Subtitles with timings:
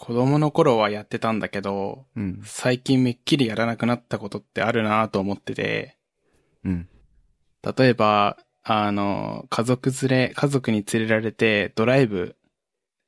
[0.00, 2.40] 子供の頃はやってたんだけど、うん。
[2.42, 5.98] 最近めっきりやらなくなったことってあるなと思ってて、
[6.64, 6.88] うん。
[7.76, 12.36] 例えば、あの、家族連れ、家族に連れられてドライブ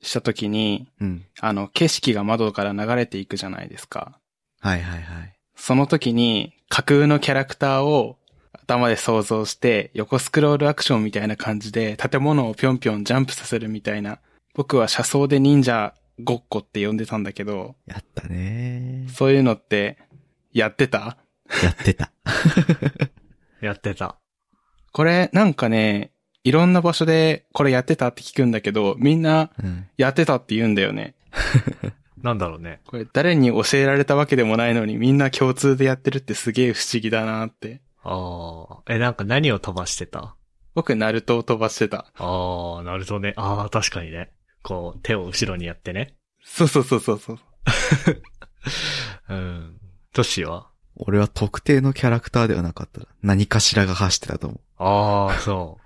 [0.02, 1.24] した時に、うん。
[1.40, 4.20] あの、景色が窓から流れていくじゃないですか。
[4.60, 5.32] はいはいはい。
[5.56, 8.18] その時に架空のキャラクターを
[8.52, 14.18] 頭で想像して横スクロールアクションみたいな感じで建物をぴょんぴょんジャンプさせるみたいな。
[14.54, 19.98] 僕は車窓で忍者ごっこって呼んでたんだけど、やったねそういうのって
[20.52, 21.18] やってた？
[21.62, 22.12] やってた。
[23.60, 24.16] やってた。
[24.92, 26.12] これなんかね、
[26.44, 29.86] いろんな場所でこれやってたって聞くんだけど、みんなうん。
[29.96, 31.14] やってたって言うんだよね。
[32.22, 32.80] なんだろうね。
[32.86, 37.80] これ誰に教えられたわけでもないのにみんな共通でやってるってすげえ不思議だなって。
[38.04, 38.92] ああ。
[38.92, 40.36] え、なんか何を飛ばしてた？
[40.74, 42.06] 僕、ナルトを飛ばしてた。
[42.16, 43.34] ああ、なるほどね。
[43.36, 44.30] ああ、確かにね。
[44.62, 46.14] こう、手を後ろにやってね。
[46.44, 47.38] そうそうそうそうそう。
[49.28, 49.80] うん。
[50.12, 50.68] トシは？
[50.96, 53.00] 俺は特定のキャラクターではなかった。
[53.22, 55.82] 何かしらが走ってたと思ああ、そう。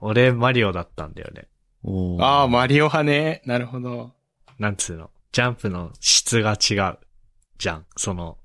[0.00, 1.48] 俺、マリオだったんだよね。
[2.20, 3.42] ああ、マリオ派ね。
[3.46, 4.12] なるほど。
[4.58, 5.10] なんつうの？
[5.32, 6.98] ジャンプの質が違う。
[7.58, 7.86] じゃん。
[7.96, 8.36] その、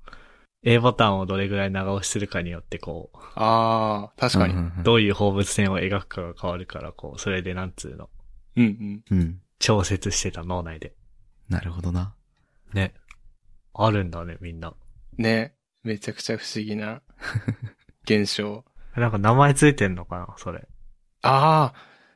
[0.62, 4.54] A ボタンをどれぐらい長押しするかによって、こう、ああ、確かに。
[4.82, 8.08] どういう放物線を描くかが変わるから、こう、それでなんつうの？
[8.56, 9.40] うん、うん。
[9.58, 10.94] 調節してた脳内で。
[11.48, 12.14] なるほどな。
[12.72, 12.94] ね。
[13.74, 14.74] あるんだね、みんな。
[15.18, 15.54] ね。
[15.82, 17.00] めちゃくちゃ不思議な
[18.04, 18.64] 現象。
[18.96, 20.66] なんか名前ついてんのかなそれ。
[21.22, 21.74] ああ、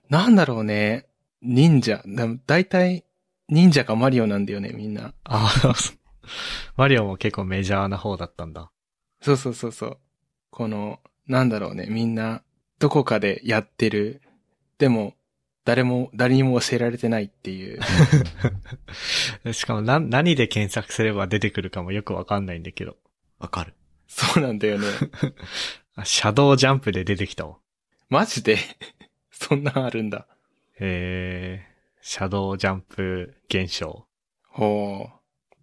[0.08, 1.06] なんだろうね。
[1.42, 2.02] 忍者。
[2.04, 3.04] でも大体、
[3.48, 5.14] 忍者かマリオなんだよね、みんな。
[5.24, 5.74] ああ、
[6.76, 8.70] マリオも結構メジャーな方だったんだ。
[9.20, 9.98] そうそうそうそう。
[10.50, 12.42] この、なんだろうね、みんな、
[12.78, 14.22] どこかでやってる。
[14.78, 15.14] でも、
[15.64, 17.80] 誰も、誰にも教えられてないっていう。
[19.52, 22.96] しかもな、何で検索すれば出てくるかもよくわかんないんだけど。
[23.38, 23.74] わかる。
[24.06, 24.86] そうなんだよね。
[25.96, 27.58] あ シャドウジャンプで出てきたわ。
[28.08, 28.56] マジで？
[29.30, 30.26] そんなんあるんだ。
[30.80, 31.66] へえ、
[32.00, 34.06] シャドウジャンプ現象。
[34.48, 35.08] ほ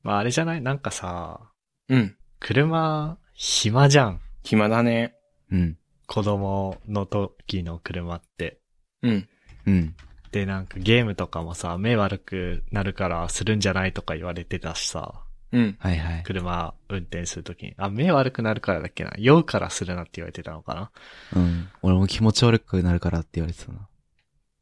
[0.03, 0.61] まああれじゃない？
[0.61, 1.51] なんかさ、
[1.89, 1.95] う。
[1.95, 2.17] うん。
[2.39, 4.21] 車、暇じゃん。
[4.43, 5.15] 暇だね。
[5.51, 5.77] うん。
[6.05, 8.59] 子供の時の車って。
[9.01, 9.29] うん。
[9.67, 9.95] うん。
[10.31, 15.77] で、なんかゲームとかもさ、目悪くなるからするんじゃないとか言われてたしさ、うん。
[15.79, 16.23] はいはい。
[16.23, 17.73] 車運転するときに。
[17.77, 20.91] あ、目悪くなるからだっけな酔うからするなって言われてたのかな
[21.35, 21.69] うん。
[21.81, 23.87] 俺も気持ち悪くなるからって言われてたな。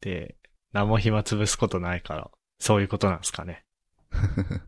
[0.01, 0.35] で、
[0.73, 2.29] 何も暇潰すことないから、
[2.59, 3.63] そういうことなんですかね。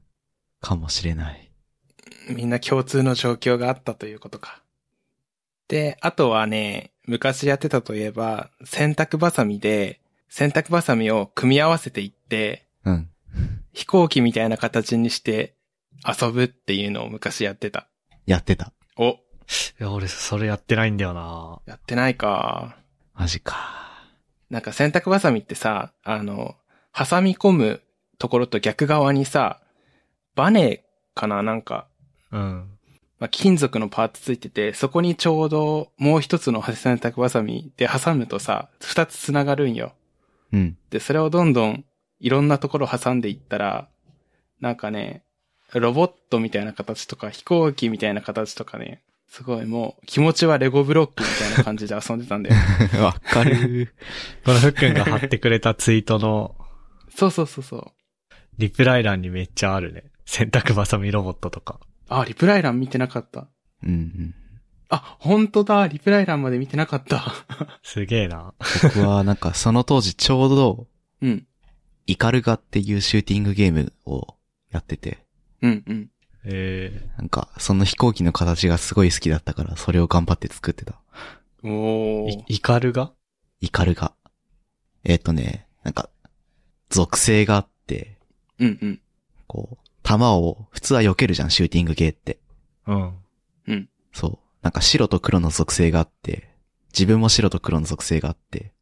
[0.62, 1.52] かもしれない。
[2.30, 4.64] みんな共通の状況があったということか。
[5.68, 13.10] で、あとはね、昔やってたといえば、洗濯バサミで、洗濯バサミを組み合わせていって、うん。
[13.74, 15.56] 飛行機みたいな形にして
[16.06, 17.88] 遊ぶっていうのを昔やってた。
[18.26, 18.72] やってた。
[18.98, 19.18] お、い
[19.80, 22.78] や、俺、それやってないんだよなやってないか。
[23.14, 23.56] マジか。
[24.50, 26.56] なんか洗濯バサミってさ、あの、
[26.94, 27.82] 挟み込む
[28.18, 29.62] ところと逆側にさ、
[30.36, 30.84] バネ
[31.16, 31.88] かななんか、
[32.32, 32.70] うん。
[33.20, 39.94] まあ、金属のパーツついてて、そこにちょうどもう一つの洗濯バサミで挟むとさ、二つ繋がるんよ。
[40.54, 40.78] うん。
[40.90, 41.86] で、それをどんどん
[42.20, 43.90] いろんなところ挟んでいったら、
[44.60, 45.24] なんかね、
[45.74, 52.56] ロボットみたいな形とか飛行機みたいな形とかね、すごいもう気持ちはレゴブロックみたいな感じで遊んでたんだよ。
[53.04, 53.94] わかる。
[54.46, 56.56] このふっくんが貼ってくれたツイートの
[57.14, 57.92] そうそうそうそう。
[58.58, 60.04] リプライ欄にめっちゃあるね。
[60.26, 61.80] 洗濯バサミロボットとか。
[62.10, 63.48] あ、リプライ欄見てなかった。
[63.84, 64.36] うんうん。
[64.90, 65.88] あ、本当だ。
[65.88, 67.34] リプライ欄まで見てなかった。
[67.84, 68.54] すげえな。
[68.84, 70.88] 僕はなんかその当時ちょうど、
[71.22, 71.48] うん。
[72.06, 74.36] イカルガっていうシューティングゲームを
[74.72, 75.26] やってて、
[75.62, 76.10] うん、うん。
[76.46, 80.94] えなんかその飛行機の形がすごい好きだったから、それを頑張って作ってた。
[81.64, 82.46] ー、おーい。
[82.48, 83.12] イカルが
[83.60, 84.14] イカルガ。
[85.04, 86.10] えっ、とね、なんか、
[86.90, 88.18] 属性があって、
[88.60, 89.02] うん、うん。
[89.48, 92.40] こう、弾を普通は避けるじゃん、シューティングゲーって。
[92.86, 93.14] うん。
[93.68, 93.90] うん。
[94.14, 94.40] そう。
[94.62, 96.50] なんか白と黒の属性があって、
[96.94, 98.74] 自分も白と黒の属性があって、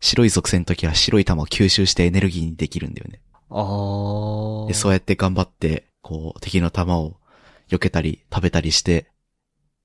[0.00, 3.20] 白い属性の時は白い弾を吸収してエネルギーにできるんだよね。
[3.50, 4.66] あー。
[4.66, 7.16] で、そうやって頑張って、こう、敵の弾を
[7.68, 9.12] 避けたり、食べたりして、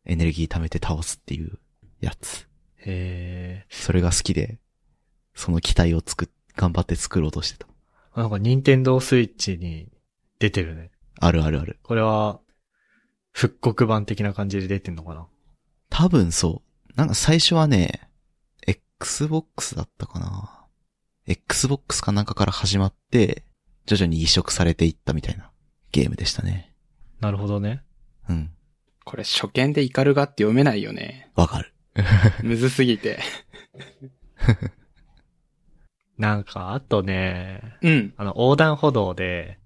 [0.05, 1.59] エネルギー貯めて倒すっていう
[2.01, 2.47] やつ。
[2.77, 4.57] へそれが好きで、
[5.35, 7.67] その機体を作っ、頑張って作ろうとしてた。
[8.15, 8.19] ー。
[8.19, 9.87] なんか、ニンテンドースイッチに
[10.39, 10.89] 出てるね。
[11.19, 11.77] あるあるある。
[11.83, 12.39] これは、
[13.37, 15.27] 復刻版的な感じで出てんのかな？
[15.91, 16.91] 多分そう。
[16.95, 18.09] なんか最初はね、
[18.65, 20.65] Xbox だったかな
[21.27, 23.43] ？Xbox かなんかから始まって、
[23.85, 25.51] 徐々に移植されていったみたいな
[25.91, 26.73] ゲームでしたね。
[27.19, 27.83] なるほどね。
[28.27, 28.49] うん。
[29.05, 31.29] これ初見でイカルガって読めないよね。
[31.35, 31.75] わかる。
[32.41, 33.19] むずすぎて。
[36.17, 38.13] なんか、あとね、うん。
[38.17, 39.59] あの、横断歩道で、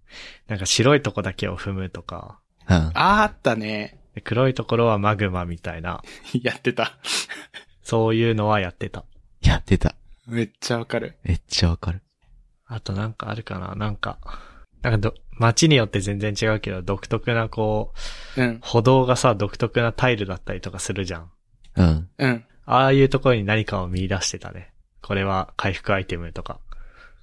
[0.48, 2.92] なんか白いとこだけを踏むとか、うん。
[2.94, 3.98] あったね。
[4.16, 6.02] で黒いところはマグマみたいな、
[6.42, 6.98] やってた。
[7.84, 9.06] そういうのはやってた。
[9.42, 9.96] やってた。
[10.28, 11.18] めっちゃわかる。
[11.24, 12.02] めっちゃわかる。
[12.66, 13.76] あとなんかあるかな？
[13.76, 14.18] なんか、
[14.82, 17.94] なんかど、街によって全然違うけど、独特なこ
[18.38, 18.60] う、うん。
[18.62, 21.32] 歩道がさ、独特なタイルだったりとかするじゃん。
[21.76, 22.10] うん。
[22.18, 22.46] うん。
[22.66, 24.74] ああいうところに何かを見出してたね。
[25.02, 26.60] これは回復アイテムとか。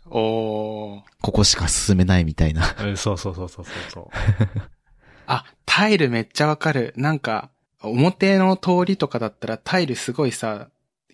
[0.07, 1.03] おー。
[1.23, 2.75] ここしか進めないみたいな。
[2.81, 4.61] うん、そうそうそうそうそうそう。
[5.29, 6.95] あ、タイルめっちゃわかる。
[6.97, 7.51] なんか、
[7.83, 10.71] 表の通りとかだったらタイルすごいさ、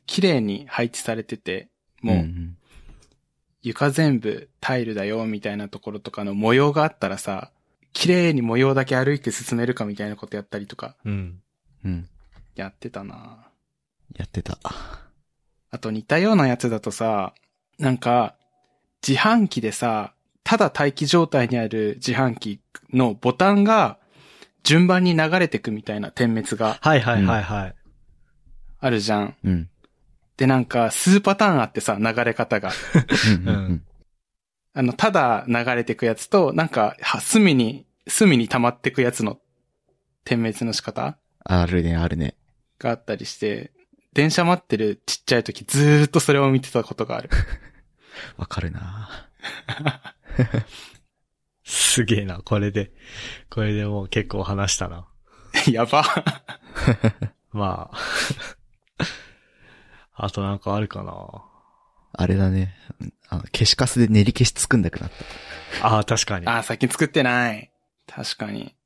[0.07, 1.69] 綺麗に配置されてて、
[2.01, 2.57] もう、ん
[3.63, 7.51] 床全部タイルだよみたいなところとかの模様があったらさ、
[7.95, 11.41] 綺麗に模様だけ歩いて進めるかみたいなことやったりとか、うん。
[11.85, 11.91] うん。
[11.91, 12.09] うん。
[12.55, 13.49] やってたな
[14.15, 14.59] やってた。
[15.71, 17.33] あと似たようなやつだとさ、
[17.79, 18.35] なんか、
[19.07, 20.13] 自販機でさ、
[20.45, 22.61] ただ待機状態にある自販機
[22.93, 23.99] のボタンが
[24.65, 27.75] 順番に流れてくみたいな点滅がはいはいはいはい。
[28.81, 29.37] あるじゃん。
[29.45, 29.69] うん。
[30.37, 32.73] で、なんか、数パターンあってさ、流れ方が。
[33.47, 33.83] うん。
[34.75, 39.39] あの、ただ流れてくやつと、なんか、は隅に、隅に溜まってくやつの
[40.25, 42.37] 点滅の仕方あるね、あるね。
[42.79, 43.73] があったりして、
[44.13, 47.31] 電車待ってるちっちゃい時ずーっとそれを見てたことがある。
[48.37, 49.29] わかるな
[51.65, 52.93] すげえな、これで。
[53.51, 55.07] これでもう結構話したな。
[55.71, 56.05] やば。
[57.53, 57.99] まあ。
[60.27, 61.43] あとなんかあるかな。
[62.13, 62.77] あれだね。
[63.29, 65.11] あの、消しカスで練り消し作んなくなっ
[65.81, 65.87] た。
[65.87, 66.47] ああ、確かに。
[66.47, 67.73] あー、最近作ってない。
[68.07, 68.77] 確かに。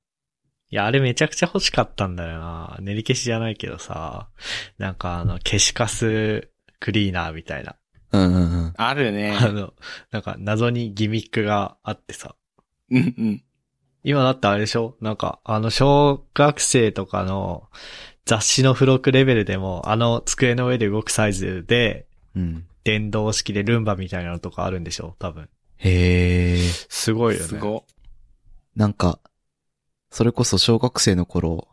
[0.70, 2.76] いや、あれめちゃくちゃ欲しかったんだよな。
[2.80, 4.28] 練り消しじゃないけどさ。
[4.78, 6.48] なんかあの、消しカス
[6.78, 7.76] クリーナーみたいな。
[8.12, 8.74] うんうんうん。
[8.76, 9.36] あるね。
[9.38, 9.74] あの、
[10.10, 12.36] なんか謎にギミックがあってさ。
[12.90, 13.42] うんうん。
[14.04, 14.96] 今だってあれでしょ？
[15.00, 17.68] なんか、あの、小学生とかの
[18.24, 22.64] 雑誌の付録レベルでも、あの机の上で動くサイズで、うん。
[22.84, 25.14] 電動式でルンバみたいなのとかあるんでしょ？
[25.18, 25.48] 多分。
[25.76, 26.68] へえ。
[26.88, 27.46] すごいよね。
[27.46, 27.84] すご。
[28.76, 29.18] なんか、
[30.10, 31.68] それこそ小学生の頃、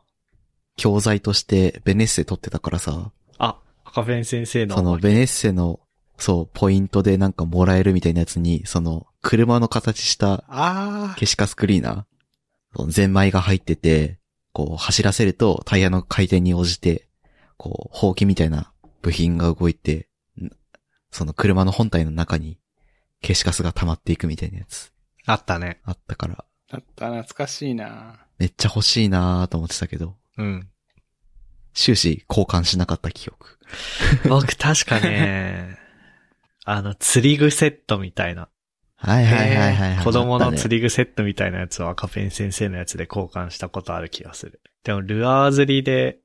[0.75, 4.75] 教材としてベネッセ取ってたからさ、あ、赤ペン先生の。
[4.75, 5.79] そのベネッセの、
[6.17, 14.19] そう、ポイントでなんかもらえるみたいなやつに、その、車の形したあ消しカスクリーナー、ゼンマイが入ってて、
[14.53, 17.07] こう走らせるとタイヤの回転に応じて、
[17.57, 20.07] こう、ほうきみたいな部品が動いて、
[20.39, 20.51] ん
[21.09, 22.59] その車の本体の中に
[23.23, 24.91] 消しカスが溜まっていくみたいなやつ
[25.25, 25.81] あったね。
[25.85, 28.27] あったから、だった懐かしいな。
[28.37, 30.69] めっちゃ欲しいなーと思ってたけど、うん。
[31.73, 33.57] 終始交換しなかった記憶。
[34.29, 35.79] 僕確かね、
[36.63, 38.49] あの、釣り具セットみたいな。
[38.97, 40.03] はいはいはいはい、はい。
[40.03, 40.57] 子供のり。
[40.57, 44.61] 釣り具セットみたいなやつを赤ペン先生のやつで交換したことある気がする。
[44.83, 46.19] でも、ルアー釣りで、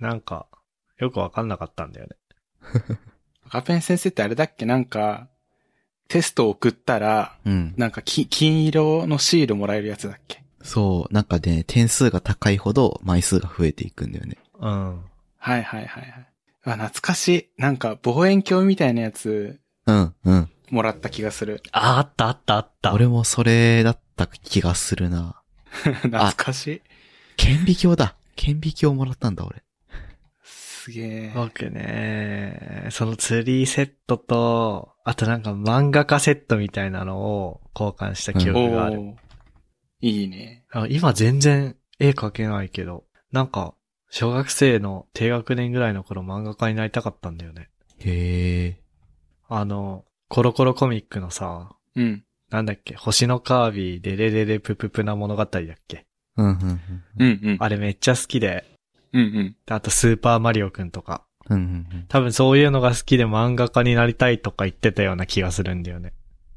[0.00, 0.46] なんか、
[0.98, 2.16] よくわかんなかったんだよね。
[3.46, 4.64] 赤ペン先生ってあれだっけ？
[4.66, 5.28] なんか、
[6.08, 7.74] テスト送ったら、うん。
[7.76, 10.42] なんかき金色のシールもらえるやつだっけ？
[10.62, 14.38] そう、なんかね、点数が高いほど枚数が増えていくんだよね。
[14.58, 15.02] うん。
[15.36, 16.26] はいはいはいはい。
[16.64, 17.50] あ、懐かしい。
[17.58, 20.50] なんか望遠鏡みたいなやつうん、うん。
[20.70, 21.62] もらった気がする。
[21.72, 22.92] あ、あったあったあった。
[22.92, 25.42] 俺もそれだった気がするな。
[25.74, 26.82] 懐かしい。
[27.36, 28.16] 顕微鏡だ。
[28.36, 29.62] 顕微鏡もらったんだ、俺。
[30.42, 31.32] すげえ。
[31.34, 38.98] 僕ね、その釣りセットと、あとなんか漫画家セットみたいなのを交換した記お憶がある。
[38.98, 39.14] ー
[40.00, 40.64] いいね。
[40.70, 43.74] あ今全然絵描けないけど、なんか、
[44.10, 47.70] 小学生の低学年ぐらいの頃漫画家になりたかったんだよね。
[48.00, 48.80] へえ。
[49.48, 52.24] あの、コロコロコミックのさ、うん。
[52.50, 56.06] なんだっけ、星のカービィ、デレレレプププな物語だっけ？
[56.36, 56.80] うん、うん、
[57.18, 57.56] うんうん。
[57.60, 58.64] あれめっちゃ好きで、
[59.12, 59.56] うんうん。
[59.68, 61.24] あとスーパーマリオくんとか。
[61.48, 61.58] うん。
[61.58, 62.06] うん、うん。
[62.08, 66.12] 多分そういうのが好きで漫画家になりたいとか言ってたような気がするんだよね。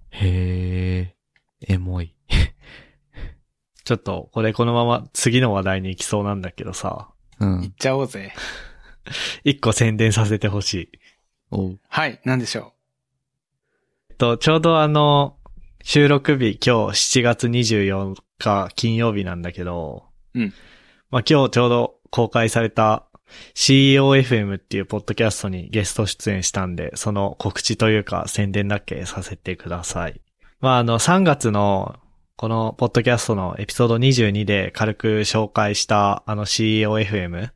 [0.09, 1.13] へ
[1.61, 1.73] え。
[1.73, 2.15] エモい。
[3.83, 7.09] ちょっと、これこのまま次の話題に行きそうなんだけどさ、
[7.39, 7.61] うん。
[7.61, 8.33] 行っちゃおうぜ。
[9.43, 10.91] 一個宣伝させてほしい。
[11.51, 11.79] おう。
[11.87, 12.76] はい、なんでしょえっ
[14.17, 15.37] と、ちょうどあの、
[15.83, 20.53] 収録日今日7月24日金曜日なんだけど、うん。
[21.09, 23.05] まあ、今日ちょうど公開された
[23.55, 30.19] CEOFM っていうポッドキャストにゲスト出演したんで、その告知というか宣伝だけさせてください。
[30.59, 31.95] まあ、あの、3月の、
[32.35, 37.51] このポッドキャストのエピソード22で軽く紹介した、あの CEOFM。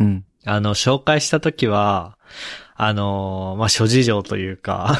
[0.00, 0.24] うん。
[0.44, 2.18] あの、紹介したときは、
[2.76, 4.98] あの、まあ、諸事情というか、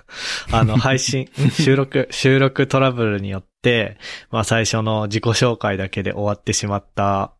[0.50, 3.98] あの、配信、 収録、収録トラブルによって、
[4.30, 7.34] まあ、最初の自己紹介だけで終わってしまった、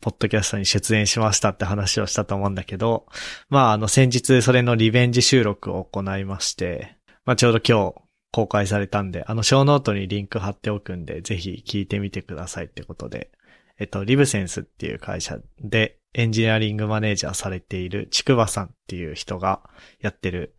[0.00, 3.06] ポッドキャストに出演しましたって話をしたと思うんだけど、
[3.48, 8.02] まあ、あの、先日それのリベンジ収録を行いまして、まあ、ちょうど今日
[8.32, 13.30] 公開されたんで、あの、ショーノートにリンク貼っておくんで、ぜひ聞いてみてくださいってことで、
[13.78, 19.60] えっと、リブセンスっていう会社でエンジニアリングマネージャーされているちくばさんっていう人が
[20.00, 20.54] やってる、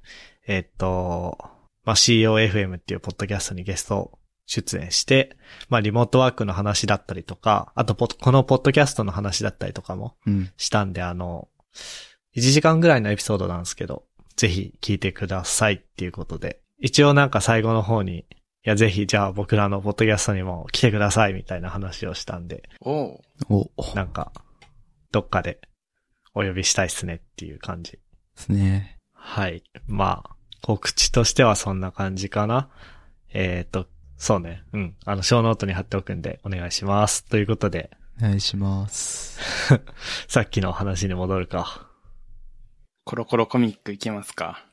[0.47, 1.37] えっと、
[1.85, 5.37] まあ、COFM っていうポッドキャストにゲスト出演して、
[5.69, 10.51] まあ、リモートワークの話だったりとか、あとポ、このポッドキャストの話だったりとかもうん。
[10.57, 11.47] したんで、あの、
[12.35, 14.05] 1時間ぐらいのエピソードなんですけど、
[14.35, 18.25] ぜひ聞いてくださいっていうことで、一応なんか最後の方に、い
[18.63, 23.19] や、ぜひじゃあ僕らのポッドキャストにも来てくださいみたいな話をしたんで、おう。
[23.49, 24.31] お、なんか、
[25.13, 25.61] どっかで
[26.33, 27.91] お呼びしたいっすねっていう感じ。
[27.91, 27.99] で
[28.35, 28.97] すね。
[29.13, 29.63] はい。
[29.87, 32.69] まあ、告知としてはそんな感じかな。
[33.31, 33.85] えっ、と、
[34.17, 34.63] そうね。
[34.73, 34.95] うん。
[35.05, 37.25] あの、小ノートに貼っておくんでお願いします。
[37.25, 39.39] ということで、お願いします。
[40.27, 41.87] さっきの話に戻るか。
[43.05, 44.65] コロコロコミックいきますか？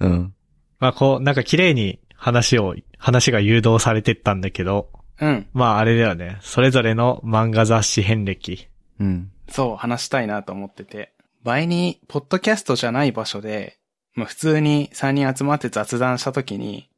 [0.00, 0.08] うん。
[0.08, 0.34] うん。
[0.80, 5.46] まあ、こう、なんか綺麗に話を、話が誘導されてったんだけど、うん。
[5.52, 6.38] まあ、あれだよね。
[6.40, 8.66] それぞれの漫画雑誌遍歴。
[9.00, 9.30] うん。
[9.48, 11.12] そう、話したいなと思ってて。
[11.44, 13.78] 前に、ポッドキャストじゃない場所で、
[14.14, 16.88] まあ普通に3人集まって雑談した時に、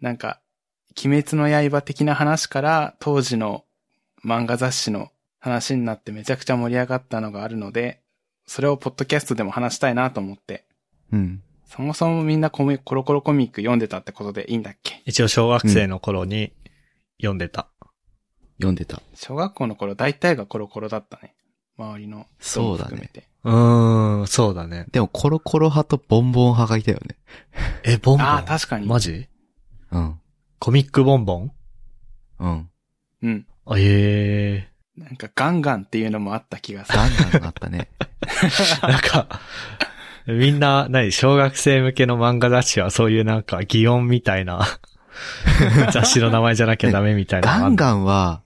[0.00, 0.40] なんか、
[1.04, 3.64] 鬼滅の刃的な話から当時の
[4.24, 8.00] 漫画雑誌の話になってめちゃくちゃ盛り上がったのがあるので、
[8.46, 10.64] それをポッドキャストでも話したいなと思って。
[11.12, 11.42] うん。
[11.66, 15.02] そもそもみんなコミコロコロコミック読んでたってことでいいんだっけ？
[15.06, 16.52] 一応小学生の頃に
[17.18, 17.68] 読んでた。
[18.56, 19.00] 読んでた。
[19.14, 21.34] 小学校の頃大体がコロコロだったね。
[21.80, 23.24] 周りの人も含めて。
[23.44, 24.86] うーん、そうだね。
[24.92, 27.16] でも、コロコロ派とボンボン派がいたよね。
[27.84, 28.26] え、ボンボン？
[28.26, 28.86] ああ、確かに。
[28.86, 29.26] マジ？
[29.92, 30.20] うん。
[30.58, 31.52] コミックボンボン？
[32.40, 32.68] うん。
[33.22, 33.46] うん。
[33.66, 34.70] あ、ええ
[35.00, 36.98] なんかガンガンっていうのもあった気がする。
[36.98, 37.88] ガンガンあったね。
[38.82, 39.40] なんか、
[40.26, 44.66] みんな、何、小学生向けの漫画雑誌はそういうなんか、擬音みたいな、
[45.92, 47.76] 雑誌の名前じゃなきゃダメみたいなのあんの？
[47.76, 48.42] ガンガンは、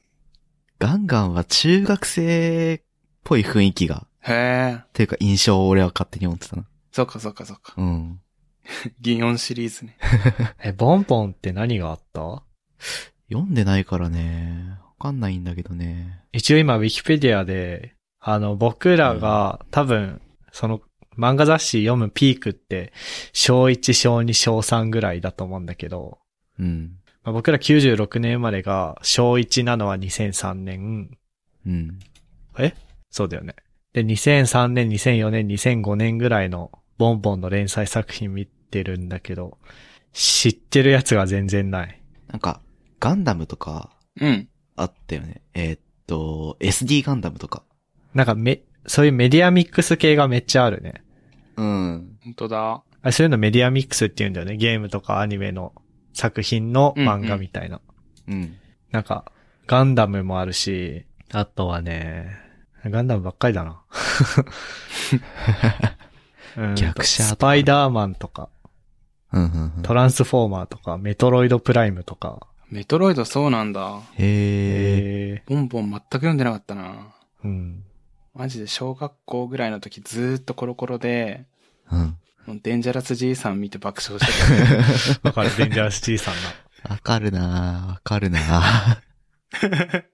[0.79, 2.84] ガンガンは中学生っ
[3.25, 4.79] ぽい雰囲気が、へえ。
[4.83, 6.65] っていうか印象を俺は勝手に思ってたな。
[6.93, 7.75] そっかそっかそっか。
[7.77, 8.21] うん。
[9.01, 9.99] ギヨンシリーズね。
[10.63, 12.43] え、ボンボンって何があった？
[13.31, 14.79] 読んでないからね。
[14.99, 16.21] わかんないんだけどね。
[16.33, 20.81] 一応今、ウィキペディアで、あの、僕らが、多分、その、
[21.19, 22.93] 漫画雑誌読むピークって、
[23.33, 26.19] 小1、小2、小3ぐらいだと思うんだけど、
[26.59, 26.97] うん。
[27.23, 31.11] まあ、僕ら96年生まれが、小1なのは2003年、
[31.67, 31.99] うん。
[32.59, 32.75] え？
[33.15, 33.55] そうだよね。
[33.93, 39.57] で、2003年、2004年、2005年ぐらいのボンボンの連載作品見てるんだけど、
[40.13, 42.03] 知ってるやつが全然ない。
[42.27, 42.61] なんか、
[42.99, 43.91] ガンダムとか
[44.21, 44.49] うん。
[44.75, 45.43] あったよね。
[45.55, 47.63] えーっと、SD ガンダムとか。
[48.15, 51.05] なんかめ、そういうメディアミックス系がめっちゃあるね。
[51.57, 52.19] うん。
[52.25, 52.83] 本当だ。
[53.03, 54.57] あそういうのメディアミックスって言うんだよね。
[54.57, 55.73] ゲームとかアニメの
[56.15, 57.81] 作品の漫画みたいな。
[58.27, 58.57] うん。
[58.91, 59.31] なんか、
[59.69, 62.43] ガンダムもあるし、あとはね、
[62.91, 63.83] ガンダムばっかりだな。
[66.57, 68.49] うんと逆者スパイダーマンとか、
[69.33, 69.83] うん、うん、うん。
[69.83, 72.47] トランスフォーマーとか、メトロイドプライムとか。
[72.71, 74.01] メトロイドそうなんだ。
[74.15, 75.43] へえ。
[75.43, 76.83] えボンボン全く読んでなかったな。
[77.43, 77.85] ー、うん。
[78.35, 81.47] マジで小学校ぐらいの時ずーっとコロコロで、
[81.91, 82.17] うん。
[82.47, 85.29] もうデンジャラスじいさん見て爆笑してた。
[85.29, 86.35] わかる、デンジャラス G さん
[86.89, 89.01] わかるなわかるなあ、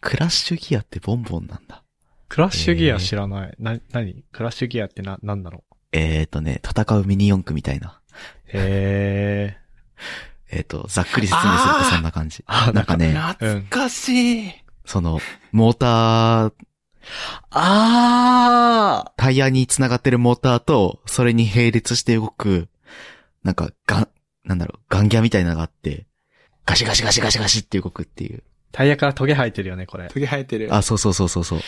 [0.00, 1.84] クラッシュギアってボンボンなんだ。
[2.28, 3.54] クラッシュギア知らない。
[3.58, 5.74] な、なにクラッシュギアってな、なんだろう？
[5.92, 8.00] えーとね、戦うミニ四駆みたいな。
[8.52, 9.56] へ
[10.50, 12.42] えーと、ざっくり説明するとそんな感じ。
[12.46, 14.52] あーなんかね、懐かしい。
[14.84, 15.20] その、
[15.52, 16.52] モーター、ー。
[17.50, 22.68] あタイヤに繋がってるモーターと、それに並列して動く、
[23.42, 24.08] なんか、ガン、
[24.44, 26.06] なんだろう、ガンギャみたいなのがあって、
[26.64, 28.42] ガシガシガシガシガシって動くっていう。
[28.72, 30.08] タイヤからトゲ生えてるよね、これ。
[30.08, 30.74] トゲ生えてる。
[30.74, 31.60] あ、そうそうそうそうそう。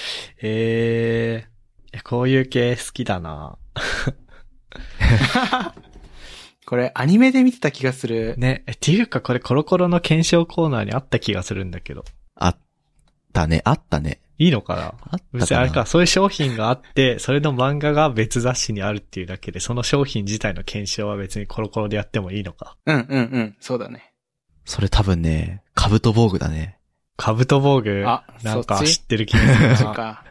[0.43, 1.51] えー。
[1.93, 3.59] いやこういう系好きだな
[6.65, 8.37] これアニメで見てた気がする。
[8.39, 12.05] ね、えっていうかこれコロコロの検証コーナーにあった気がするんだけど。
[12.37, 12.57] あ、
[13.33, 14.21] たね、あったね。
[14.39, 14.95] いいのかな？
[15.11, 15.85] あった別にあれか。
[15.85, 22.77] そういう商品があって、それの漫画が別雑誌にあるっていうだけで、その商品自体の検証は別にコロコロでやってもいいのか。
[22.87, 23.57] うんうんうん。
[23.59, 24.13] そうだね。
[24.65, 26.79] それ多分ね、カブト防具だね。
[27.21, 30.25] カブト防具あなんか知ってる気がすそっか。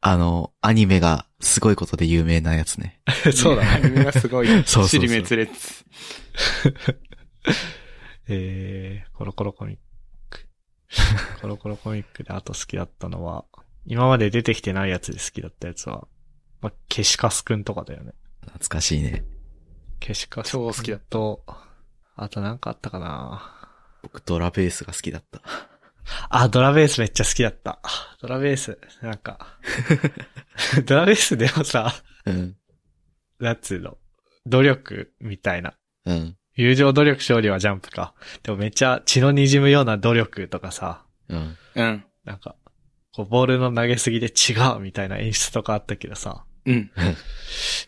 [0.00, 3.00] あの、アニメがすごいことで有名なやつね。
[3.24, 3.32] る。
[3.34, 3.68] そうだね。
[3.68, 4.46] アニメがすごい。
[4.46, 5.84] そうそうそう尻滅裂。
[8.28, 9.78] えー、コロコロコミッ
[10.30, 10.46] ク。
[11.40, 13.44] コロコロコミックであと好きだったのは、
[13.84, 16.06] 今まで出てきてないやつで好きだったやつは、
[16.60, 18.12] まあ、ケシカスくんとかだよね。
[18.42, 19.24] 懐かしいね。
[19.98, 21.44] ケシカス超好きだったと、
[22.14, 23.56] あとなんかあったかな
[24.02, 25.42] 僕ドラベースが好きだった。
[26.28, 27.80] あ、ドラベースめっちゃ好きだった。
[28.20, 29.58] ドラベース、なんか、
[30.86, 31.92] ドラベースでもさ、
[32.26, 32.56] うん。
[33.38, 33.98] なんつうの、
[34.46, 35.74] 努力みたいな。
[36.06, 36.36] うん。
[36.54, 38.14] 友情努力勝利はジャンプか。
[38.42, 41.56] でもめっちゃ血の滲むような努力とかさ、うん。
[41.74, 42.04] うん。
[42.24, 42.56] なんか、
[43.12, 46.74] こうボールの投げすぎで違うみたいな演出とかあったけどさ、うん。
[46.74, 46.90] い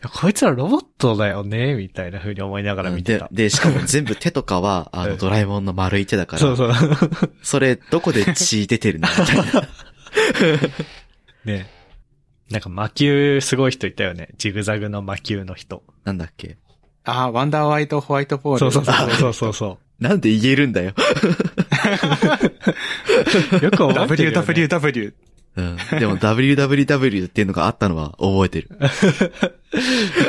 [0.01, 3.29] やこいつらロボットだよねみたいな風に思いながら見てた、。
[3.31, 6.73] でで、しかも全部手とかは、 あうんの、ドラえもんの丸い手だから、そうそう。
[7.43, 9.07] それ、どこで血出てるの？
[9.07, 9.43] みたいな。
[11.45, 11.69] ね
[12.49, 14.29] なんか魔球すごい人いたよね。
[14.37, 15.81] ジグザグの魔球の人。
[16.03, 16.57] なんだっけ？
[17.05, 18.59] あー、ワンダーワイトホワイトボール。
[18.59, 20.93] そうそうそうそうそうそなんで言えるんだよ。
[23.61, 23.63] う。
[23.63, 24.47] よく覚えてるよ、ね。
[24.47, 25.13] WWW。
[25.55, 25.77] うん。
[25.99, 28.69] でも WWW っていうのがあったのは覚えてる。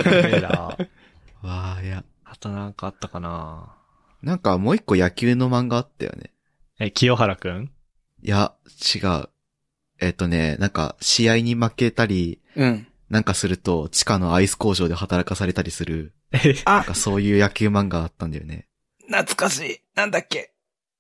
[0.06, 0.76] えな
[1.42, 2.04] わあ、いや。
[2.24, 3.74] あとなんかあったかな？
[4.22, 6.32] なんかもう一個野球の漫画あったよね。
[6.78, 7.70] え、清原くん？
[8.22, 8.54] いや、
[8.94, 9.28] 違う。
[10.00, 12.86] えっとね、なんか試合に負けたり、うん。
[13.10, 18.66] なんかすると地下のアイス工場で働かされたりする、え、なんかそういう野球漫画あったんだよね。
[19.06, 19.80] 懐かしい。
[19.94, 20.52] なんだっけ？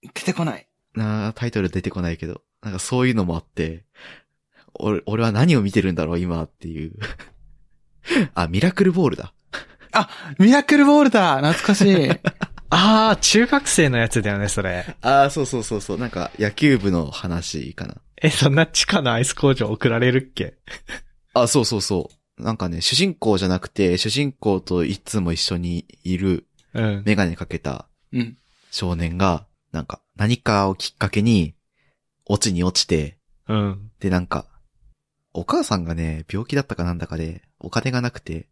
[0.02, 0.68] 出てこない。
[0.94, 3.84] なあ、タイトル出てこないけど、なんかそういうのもあって、
[4.74, 6.92] 俺、俺は何を見てるんだろう今っていう。
[8.34, 9.32] あ、ミラクルボールだ。
[10.38, 12.10] ミラクルボールだ懐かしい。
[12.70, 14.96] あー、中学生のやつだよね、それ。
[15.00, 15.98] ああ、そうそうそうそう。
[15.98, 17.96] なんか野球部の話かな。
[18.20, 20.54] え、そんな地下のアイス工場送られるっけ？
[21.34, 22.42] あ、そうそうそう。
[22.42, 27.02] なんかね、主人公じゃなくて、主人公といつも一緒にいるうん。
[27.06, 28.36] メガネかけたうん。
[28.72, 31.54] 少年が、なんか何かをきっかけに、
[32.26, 33.90] 落ちに落ちて、うん。
[34.00, 34.46] でなんか、
[35.32, 38.48] お母さんがね、病気だったかなんだかで、お金がなくて、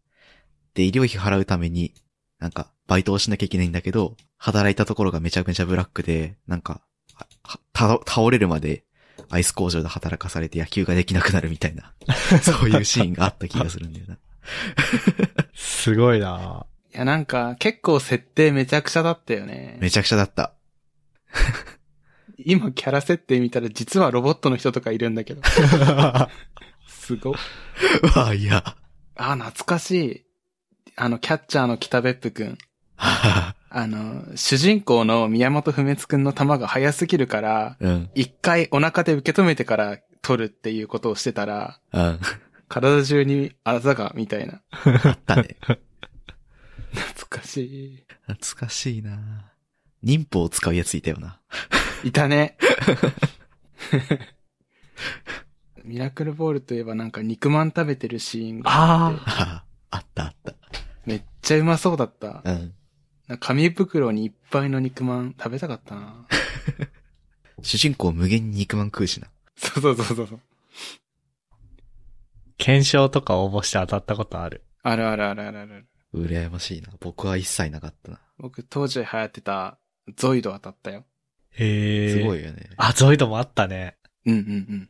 [0.73, 1.93] で、医療費払うために、
[2.39, 6.81] なんか、バイトをしなきゃいけないんだけど、働いたところがめちゃめちゃブラックで、なんか、
[7.13, 8.83] ははた倒れるまで、
[9.29, 11.93] アイス工場で働かされて野球ができなくなるみたいな、
[12.41, 14.17] そういうシーンがあった気がするんだよな。
[15.53, 19.77] すごいないや、なんか、結構設定めちゃくちゃだったよね。
[19.79, 20.53] めちゃくちゃだった。
[22.37, 25.41] 今キャラ設定見たら実はロボットの人とかいるんだけど。
[26.87, 27.31] すご。
[27.31, 27.35] う
[28.15, 28.75] わ、いや。
[29.15, 30.25] あ、懐かしい。
[30.95, 32.57] あの、キャッチャーの北別府くん。
[32.95, 42.19] は あの、主人公の宮本不滅くんの球が速すぎるから、うん、一回お腹で受け止めてから取るっていうことをしてたら、うん。
[42.69, 44.61] 体中にあざが、みたいな。
[45.03, 45.57] あったね。
[46.93, 48.03] 懐かしい。
[48.27, 49.51] 懐かしいな
[50.03, 51.39] 妊婦を使うやついたよな。
[52.03, 52.57] いたね。
[55.83, 60.33] ミラクルボールといえばなんか肉まん食べてるシーンがあって、ああったあっ
[61.05, 62.41] めっちゃうまそうだった。
[62.41, 62.51] た。
[62.51, 62.73] うん。
[63.39, 66.27] 紙袋にいっぱいの肉まん食べたかったな。
[67.61, 69.27] 主人公無限に肉まん食うしな。
[69.55, 70.39] そうそうそうそう。
[72.57, 74.63] 検証とか応募して当たったことある。
[74.83, 75.87] あるあるあるあるある。
[76.13, 76.89] 羨ましいな。
[76.99, 78.19] 僕は一切なかったな。
[78.37, 79.77] 僕当時流行ってた
[80.15, 81.05] ゾイド当たったよ。
[81.53, 82.41] へすごい。
[82.41, 82.69] いよね。
[82.77, 83.95] あ、ゾイドもあったね。
[84.25, 84.41] うんうんう
[84.75, 84.89] ん。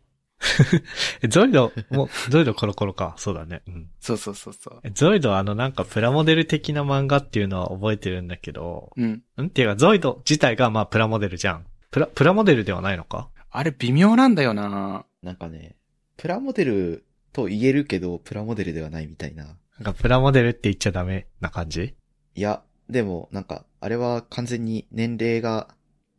[1.22, 3.16] え ゾイド、もう、ゾイドコロコロか。
[3.18, 3.62] そうだね。
[3.68, 3.90] うん。
[4.00, 4.80] そうそうそうそう。
[4.84, 9.24] えゾイドはあのなんかプラモデル的な漫画っていうのは覚えてるんだけど、うん。
[9.42, 9.46] ん？
[9.46, 11.66] っていうか、ゾイド自体がまあプラモデルじゃん。
[11.92, 13.30] プラ、プラモデルではないのか？
[13.52, 15.06] あれ微妙なんだよな。
[15.22, 15.76] なんかね、
[16.18, 19.46] プラモデルと言えるけど、プラモデルではないみたいな。
[19.46, 21.96] なんかプラモデルって言っちゃダメな感じ？
[22.36, 25.70] いや、でも、なんか、あれは完全に年齢が、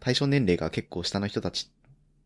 [0.00, 1.70] 対象年齢が結構下の人たち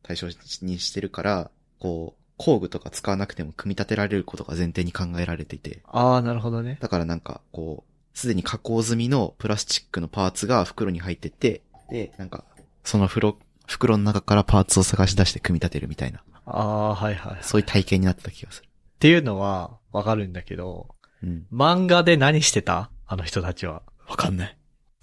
[0.03, 0.27] 対象
[0.63, 5.83] にしてるから、こう、工具とか使わなくても組み立てられることが前提に考えられていて。
[5.87, 6.79] ああ、なるほどね。
[6.81, 12.45] だからなんか、こう、すでに加工済みのプラスチックのパーツが袋に入ってて、で、なんか、
[12.85, 17.35] その袋、袋の中からパーツを探し出して組み立てるみたいな、ああ、はいはい。
[17.35, 18.69] っそういう体験になってた気がする。
[18.99, 21.47] ていうのはわかるんだけど、うん。
[21.53, 22.91] 漫画で何してた？
[23.07, 23.83] あの人たちは。
[24.09, 24.57] わかんない。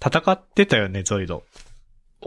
[0.04, 1.44] 戦ってたよね、ゾイド。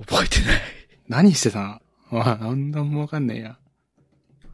[0.06, 0.62] 覚えてない。
[1.08, 1.82] 何してた
[2.12, 3.58] あ、なんだもわかんねえや。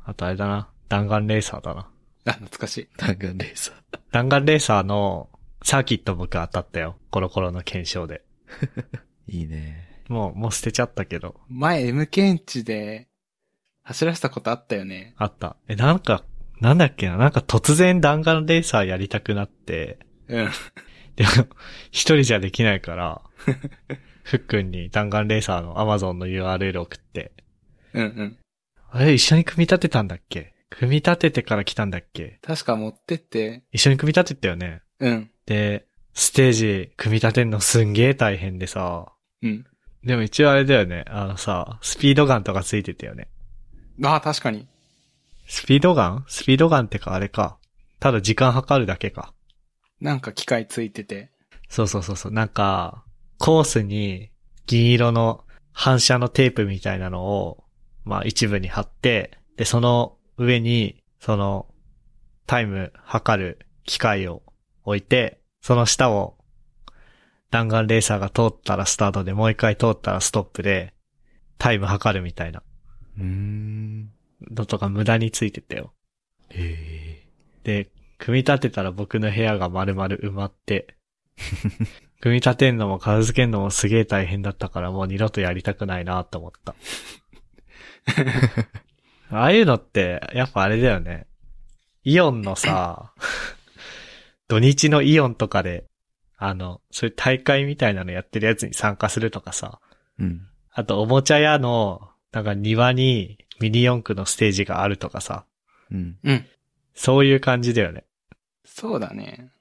[0.05, 0.69] あとあれだな。
[0.89, 1.87] 弾丸レーサーだな。
[2.25, 2.87] あ、懐かしい。
[2.97, 3.99] 弾丸レーサー。
[4.11, 5.29] 弾丸レーサーの
[5.63, 6.97] サーキット僕当たったよ。
[7.09, 8.23] コロコロの検証で。
[9.27, 9.89] いいね。
[10.07, 11.39] もう、もう捨てちゃったけど。
[11.49, 13.07] 前 M 検知で
[13.83, 15.13] 走らせたことあったよね。
[15.17, 15.55] あった。
[15.67, 16.23] え、なんか、
[16.61, 17.17] なんだっけな？
[17.17, 20.49] なんか突然弾丸レーサーやりたくなって、うん。
[21.15, 21.47] でも、
[21.91, 23.21] 一人じゃできないから、
[24.25, 27.31] ふっくんに弾丸レーサーの Amazon の URL 送って、
[27.93, 28.37] うんうん。
[28.89, 30.55] あれ、一緒に組み立てたんだっけ？
[30.71, 32.39] 組み立ててから来たんだっけ？
[32.41, 34.81] 確か持ってって、一緒に組み立てたよね。
[34.99, 35.29] うん。
[35.45, 35.85] で、
[36.15, 39.65] ステージ組み立てんのすんげえ大変でさ、うん。
[40.03, 41.05] でも一応あれだよね。
[41.07, 43.27] あのさ、スピードガンとかついてたよね。
[44.03, 44.67] ああ、確かに。
[45.47, 46.25] スピードガン？
[46.27, 47.59] スピードガンってかあれか。
[47.99, 49.33] ただ時間計るだけか。
[50.01, 51.29] なんか機械ついてて。
[51.69, 52.31] そうそうそうそう。
[52.31, 53.04] なんか、
[53.37, 54.31] コースに
[54.65, 57.63] 銀色の反射のテープみたいなのを、
[58.03, 61.67] まあ一部に貼って、で、その上に、その、
[62.47, 64.43] タイム測る機械を
[64.83, 66.37] 置いて、その下を
[67.49, 70.93] 弾丸レーサーが通ったらスタートで、もう一回通ったらストップで、
[71.57, 72.61] タイム測るみたいな
[73.17, 74.11] うーん。
[74.51, 75.93] のとか無駄についてたよ。
[76.49, 77.27] へえ。
[77.63, 80.95] で、組み立てたら僕の部屋が丸々埋まって、
[82.21, 86.75] 組み立てんのも片付けんのもすげえ大変だったからもう二度とやりたくないなって思った。
[89.31, 91.27] ああいうのって、やっぱあれだよね。
[92.03, 93.13] イオンのさ、
[94.47, 95.85] 土日のイオンとかで、
[96.37, 99.79] あの、そういう大会みたいなのやってるやつに参加するとかさ、
[100.19, 100.47] うん。
[100.71, 105.45] あとおもちゃ屋の、なんか庭にミニ四駆のステージがあるとかさ、
[105.89, 106.17] うん。
[106.23, 106.45] うん。
[106.93, 108.05] そういう感じだよね。
[108.63, 109.51] そうだね。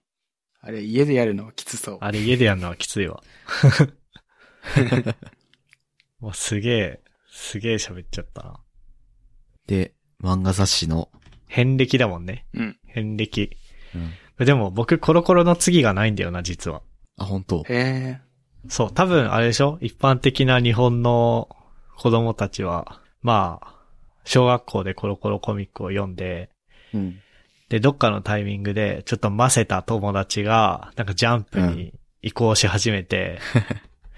[0.67, 1.99] あれ、家でやるのはきつそう。
[2.01, 3.23] あれ家でやるのはきついわ。
[6.21, 7.01] もうすげえ、
[7.31, 8.61] すげえ喋っちゃったな。
[9.67, 11.11] で、漫画雑誌の、
[11.47, 12.47] 遍歴だもんね。
[12.55, 12.79] うん。
[12.87, 13.51] 遍歴。
[13.95, 14.47] うん。
[14.47, 16.83] でも僕コロコロの次がないんだよな、実は。
[17.19, 17.59] あ、本当？
[17.65, 18.21] へえ。
[18.69, 19.79] そう、多分あれでしょ？
[19.83, 21.55] 一般的な日本の
[21.99, 23.75] 子供たちは、まあ、
[24.25, 26.49] 小学校でコロコロコミックを読んで、
[26.95, 27.21] うん。
[27.69, 33.39] で、どっかのタイミングで、ちょっとませた友達が、なんかジャンプに移行し始めて、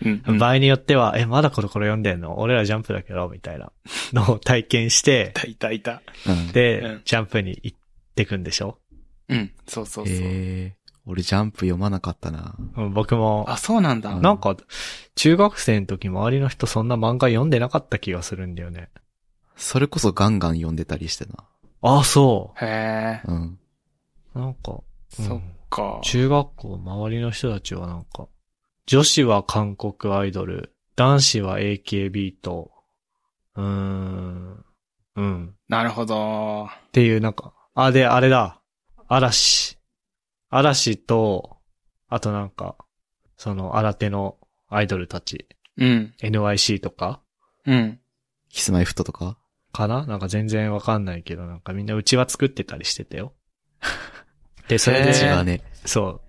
[0.05, 0.39] うん、うん。
[0.39, 2.39] 場合によっては、え、まだコロコロ読んでんの？
[2.39, 3.73] 俺らジャンプだけど、みたいな
[4.13, 6.03] のを体験してい、たいたいた。
[6.29, 6.53] うん。
[6.53, 7.79] で、うんジャンプに行っ
[8.15, 8.79] てくんでしょ？
[9.29, 9.53] うん。
[9.67, 10.15] そうそうそう。
[10.15, 10.77] へえ。
[11.07, 12.57] 俺ジャンプ読まなかったな。
[12.77, 14.11] うん僕も、あ、そうなんだ。
[14.11, 14.57] うんなんか、
[15.15, 18.91] 中学生の時周りの人そんな漫画読んでなかった気がするんだよね。
[19.57, 21.37] それこそガンガン読んでたりしてな。
[21.89, 23.21] あ、そへえ。
[23.27, 23.59] うん。
[24.35, 24.39] う。
[24.39, 24.81] なんか、
[25.19, 26.01] うんそっか。
[26.03, 28.29] 中学校周りの人たちはなんか、
[28.87, 32.73] 女子は韓国アイドル、男子は AKB と、
[33.55, 34.65] うーん、
[35.17, 35.55] うん。
[35.69, 36.69] なるほど。
[36.89, 38.61] っていうなんか、あ、で、あれだ。
[39.09, 39.79] 嵐。
[40.51, 41.59] 嵐と、
[42.09, 42.77] あとなんか、
[43.37, 45.47] その新手のアイドルたち、
[45.77, 46.15] うん。
[46.21, 47.21] NYC とか
[47.67, 48.01] うん。
[48.49, 49.39] キスマイフットとか
[49.77, 50.07] かな？
[50.07, 53.35] なんか全然わかんないけど、なんかみんなうちわ作ってたりしてたよ。
[54.69, 55.63] で、それへで、ー違うね。
[55.85, 56.21] そう。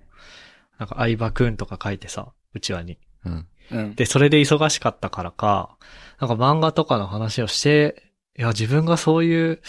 [0.78, 3.00] なんか相葉くんとか書いてさ、うちわに。
[3.26, 3.48] うん。
[3.72, 3.96] うん。
[3.96, 5.78] で、それで忙しかったからか、
[6.20, 9.62] なんか漫画とかの話をして、いや、自分がそういう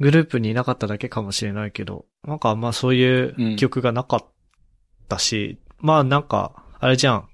[0.00, 4.24] グループにいなかっただけかもしれないけど、なんかあんまそういう記憶がなかっ
[5.08, 7.28] たし、まあなんか、あれじゃん。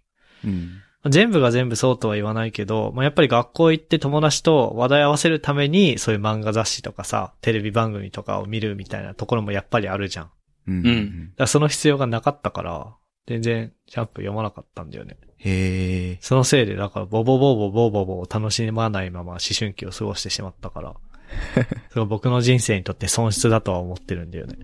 [0.44, 0.82] うん。
[1.10, 10.30] 全部が全部そうとは言わないけど、まあ、やっぱり学校行って友達と話題合わせるために、そういう漫画雑誌とかさ、テレビ番組とかを見るみたいなところもやっぱりあるじゃん。
[10.68, 10.86] うん。
[10.86, 12.94] うんらその必要がなかったから、
[13.26, 15.16] 全然ジャンプ読まなかったんだよね。
[15.38, 16.18] へえ。
[16.20, 20.94] そのせいで、だから、ボボボボボボボを楽しまないまま思春期を過ごしてしまったから、
[21.90, 24.56] それは僕の人生にとって損失だとは思ってるんだよね。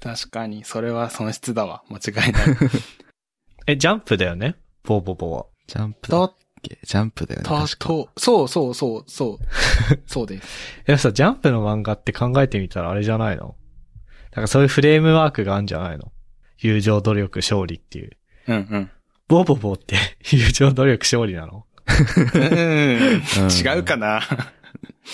[0.00, 1.82] 確かに、それは損失だわ。
[1.90, 2.44] 間違いない。
[3.66, 4.54] え、ジャンプだよね？
[4.84, 5.46] ボボボは。
[5.68, 7.44] ジャンプだだっけジャンプだよね。
[7.48, 7.88] た確か。
[7.88, 9.44] と、そうそうそう、そう。
[10.06, 10.48] そうです。
[10.86, 13.54] え、さ、ジャンプの漫画って考えてみたらあれじゃないの？
[14.34, 16.10] なんかそういうフレームワークがあるんじゃないの？
[16.58, 18.10] 友情努力勝利っていう。
[18.48, 18.90] うんうん。
[19.28, 19.96] ボボボって
[20.32, 21.66] 友情努力勝利なの？
[22.34, 24.22] うん違うかな？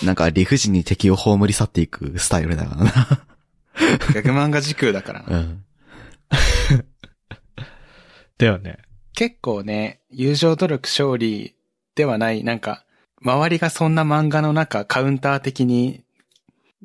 [0.03, 2.93] なんか理不尽に敵を葬り去っていくスタイルだからな。
[4.14, 5.38] 逆漫画時空だからな。
[5.38, 5.64] うん。
[8.38, 8.79] だよね。
[9.14, 11.55] 結構ね、友情努力勝利
[11.94, 12.85] ではない、なんか、
[13.22, 16.03] 周りがそんな漫画の中、カウンター的に、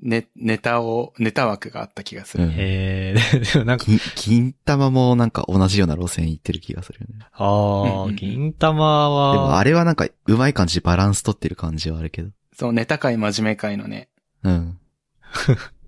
[0.02, 2.46] ね、ネタを、ネタ枠があった気がする。
[2.46, 3.16] うんへえ、
[3.54, 7.26] でもなんか、金、金玉もなんか同じような路線行ってる気がするよね。
[7.34, 12.30] ああ、ん銀玉は、でもあれはなんか上手い感じでバランス取ってる感じはあるけど。
[12.56, 14.08] そう、ネタ会真面目会のね。
[14.44, 14.78] うん。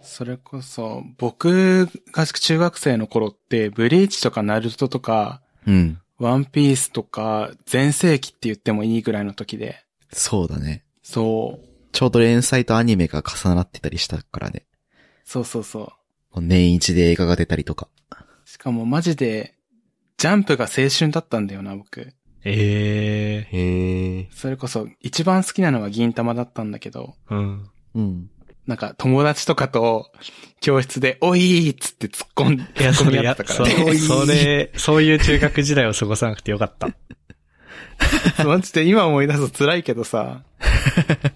[0.00, 6.00] それこそ、僕が中学生の頃って、ブリーチとかナルトとか、うん。
[6.18, 9.84] ワンピースとか、全盛期って言ってもいいぐらいの時で。
[10.12, 10.84] そうだね。
[11.02, 11.68] そう。
[11.92, 14.66] ちょうど連載とアニメが重なってたりしたからね。
[15.24, 15.92] そうそうそ
[16.34, 16.40] う。
[16.40, 17.88] 年一で映画が出たりとか。
[18.44, 19.54] しかもマジで、
[20.16, 22.14] ジャンプが青春だったんだよな、僕。
[22.44, 24.28] ええへえ。
[24.32, 27.70] それこそ、一番好きなのは銀玉だったんだけど、うん。
[27.94, 28.30] うん。
[28.68, 30.12] なんか友達とかと、
[30.60, 33.84] 教室で、おいーっつって突っ込んで、いや、や合ってたそからね。
[33.86, 36.90] れ、それ、そういう中学時代を過ごさなくてよかった。
[38.44, 40.42] マジで今思い出すと辛いけどさ。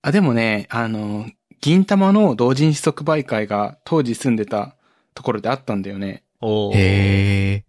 [0.00, 1.26] あ、でもね、あの、
[1.60, 4.76] 銀玉の同人誌即売会が当時住んでた
[5.14, 6.24] ところであったんだよね。
[6.40, 7.64] おーへえ。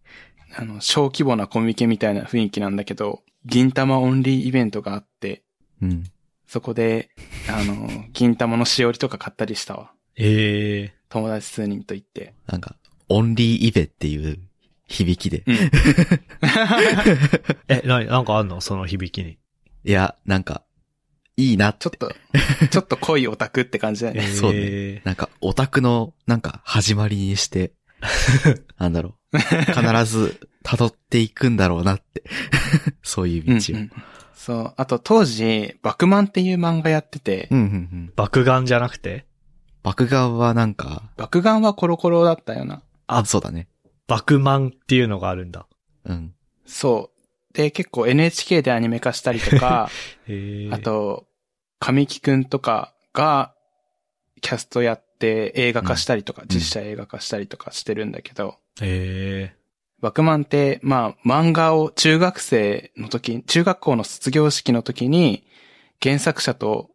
[0.55, 5.43] あの、小規模なコミケみたいな雰囲気なんだけど、銀玉オンリーイベントがあって、
[5.81, 6.05] うん。
[6.53, 7.09] そこで、
[7.49, 9.91] あの、銀玉のしおりとか買ったりしたわ。
[10.15, 12.35] ええ友達数人と行って。
[12.45, 12.75] なんか、
[13.09, 14.37] オンリーイベっていう
[14.85, 15.41] 響きで。
[15.47, 15.55] うん。
[17.69, 18.61] え、な、なんかあんの？
[18.61, 19.39] その響きに。
[19.83, 20.63] いや、なんか、
[21.37, 21.85] いいなって。
[21.85, 22.13] ちょっと、
[22.69, 24.27] ちょっと濃いオタクって感じだよね。
[24.27, 27.73] そうねえなんか、オタクの、なんか、始まりにして、
[28.77, 29.37] なんだろう。
[29.39, 32.21] 必ず、辿っていくんだろうなって。
[33.01, 33.77] そういううん道を。
[33.77, 33.91] うん
[34.33, 34.73] そう。
[34.77, 38.13] あと当時、バクマンっていう漫画やってて、うん、うん、うん。
[38.15, 39.25] 爆眼じゃなくて？
[39.83, 42.81] 爆眼はなんか、爆眼はコロコロだったよな。
[43.07, 43.67] あ、そうだね。
[44.07, 45.67] 爆満っていうのがあるんだ。
[46.05, 46.33] うん。
[46.65, 47.11] そ
[47.51, 47.53] う。
[47.53, 49.89] で、結構 NHK でアニメ化したりとか、
[50.71, 51.27] あ、と、
[51.79, 53.53] 神木くんとかが、
[54.41, 59.62] キャストやって映画化したりとか、ん実写映画化したりとかしてるんだけど、へえ
[60.03, 65.45] バクマンって、まあ、漫画を中学生の時、中学校の卒業式の時に、
[66.01, 66.89] 原作者と、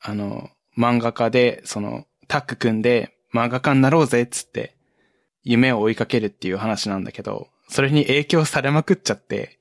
[0.00, 4.78] あの、漫画家で、その、タッグ組んで、漫画家になろうぜ、っつって、
[5.42, 9.58] 夢を追いかけるっていう話なんだけど、それに影響されまくっちゃって、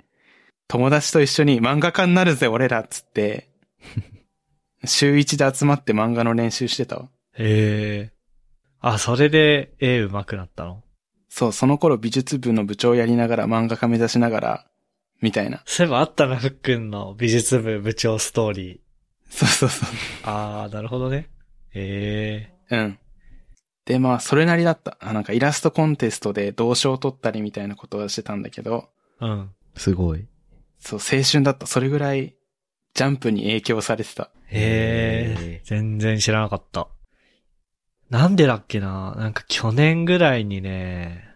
[0.69, 3.49] 友達と一緒に漫画家になるぜ、俺ら、っつって、
[4.85, 7.09] 週一で集まって漫画の練習してたわ。
[7.33, 8.13] へえ
[8.79, 10.82] あ、それで絵上手くなったの？
[11.35, 14.65] そう、その頃美術部の部長やりながら漫画家目指しながら、
[15.19, 15.63] みたいな。
[15.65, 18.79] そういえばあったな、ふっくんの美術部部長ストーリー。
[19.31, 19.89] そうそうそう。
[20.25, 21.31] あー、なるほどね。
[21.73, 22.99] へえうん。
[23.85, 24.95] で、まあ、それなりだった。
[25.01, 29.49] あなんかイラストコンテストで銅賞を取ったりみたいなことをしてたんだけど、うん。
[29.75, 30.27] すごい。
[30.77, 31.65] そう、青春だった。
[31.65, 32.35] それぐらい、
[32.93, 34.29] ジャンプに影響されてた。
[34.51, 36.89] へへえ全然知らなかった。
[38.13, 39.15] なんでだっけな？
[39.17, 41.27] なんか去年ぐらいにね、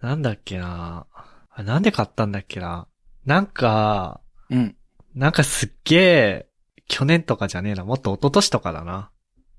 [0.00, 1.08] なんだっけな？
[1.50, 2.86] あなんで買ったんだっけな？
[3.26, 4.76] なんか、うん。
[5.16, 6.48] なんかすっげえ、
[6.86, 9.10] 去年とかじゃねえな、もっと一昨年とかだな。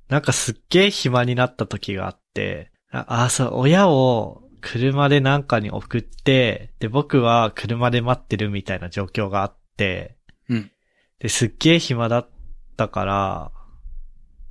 [0.08, 10.15] なんかすっげえ暇になった時があって、あ、あそう、親を車でなんかに送って、で、僕は車で待ってるみたいな状況があって、
[10.47, 10.71] うん。
[11.19, 12.30] で、すっげえ暇だっ
[12.78, 13.52] たから、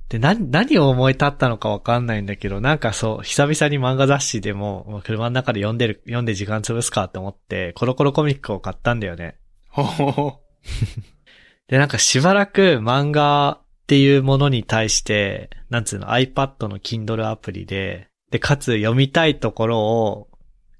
[0.09, 9.37] で、何、何を思い立ったのかわかんないんだけど、なんかそう、久々に漫画雑誌でも、もう車の中で読んでる、読んで時間潰すかって思って、コロコロコミックを買ったんだよね。
[9.69, 10.39] ほほほ。
[11.67, 20.29] で、なんかしばらく漫画っていうものに対して、なんつうの、iPad の Kindle アプリで、で、かつ読みたいところを、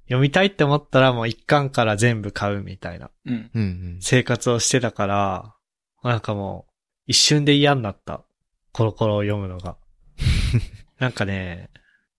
[0.06, 3.10] 読みたいって思ったらもう一巻から全部買うみたいな
[3.54, 3.98] うん。
[4.00, 5.54] 生活をしてたから、
[6.02, 6.72] なんかもう、
[7.06, 8.24] 一瞬で嫌になった。
[8.74, 9.76] コロコロを読むのが。
[10.98, 11.70] なんかね、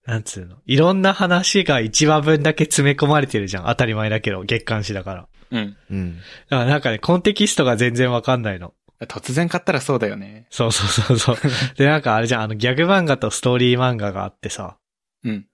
[0.05, 0.57] なんつうの？
[0.65, 3.65] いろんな話が一話分だけ詰め込まれてるじゃん。
[3.65, 5.27] 当たり前だけど、月刊誌だから。
[5.51, 5.77] うん。
[5.91, 6.15] うん。
[6.49, 8.73] だからなんかね、コンテキストが全然わかんないの。
[9.07, 10.47] 突然買ったらそうだよね。
[10.49, 11.37] そうそうそうそう。
[11.77, 14.77] で、なんかあれじゃん、あのギャグ漫画とストーリー漫画があってさ、
[15.23, 15.45] うん。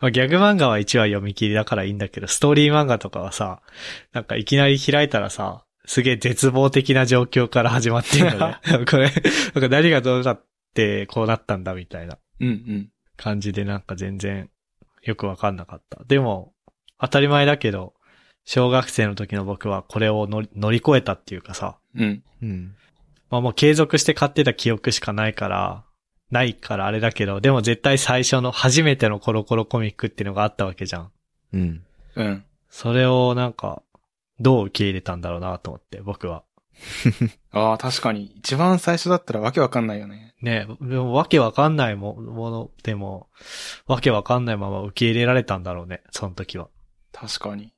[0.00, 3.60] まあ、ギャグ漫画は1話読み切りだからいいんだけど、ストーリー漫画とかはさ、
[4.12, 8.58] なんかいきなり開いたらさ、すげえ絶望的な状況から始まってるのね。
[8.88, 10.49] これ、なんか何がどうなって
[11.08, 12.90] こうなったんだみたいなうんうん。
[13.16, 14.50] 感じでなんか全然
[15.02, 16.02] よくわかんなかった。
[16.04, 16.52] でも、
[16.98, 17.94] 当たり前だけど、
[18.44, 22.22] 小学生の時の僕はこれを乗り乗り越えたっていうかさ、うん。
[22.42, 22.74] うん。
[23.30, 25.84] まあもう継続して買ってた記憶しかないから、
[26.30, 31.10] ないからあれだけど、でも絶対最初の初めてのコロコロコミックっていうのがあったわけじゃん。
[31.52, 31.84] うん。
[32.16, 32.44] うん。
[32.68, 33.82] それをなんか、
[34.38, 36.44] どう受け入れたんだろうなと思って、僕は。
[37.52, 38.32] ああ、確かに。
[38.36, 40.34] 一番最初だったらわけわかんないよね。
[40.40, 43.28] ねでもわけわかんないもものでも、
[43.86, 46.68] わけわかんないまま受け入れられたんだろうね、その時は。
[47.12, 47.64] 確かに。
[47.64, 47.72] い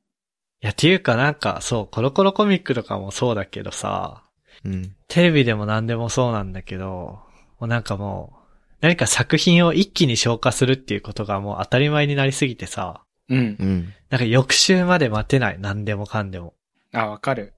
[0.60, 4.22] や、っていうかなんか、そう、コロコロコミックとかもそうだけどさ、
[4.64, 4.94] うん。
[5.08, 7.22] テレビでも何でもそうなんだけど、も
[7.62, 8.42] うなんかもう、
[8.80, 13.64] 何か作品を一気に消化するっていうことがもう当たり前になりすぎてさ、うんう。
[13.64, 13.94] ん。
[14.10, 15.56] なんか翌週まで待てない。
[15.58, 16.54] 何でもかんでも。
[16.92, 17.54] あ、わかる。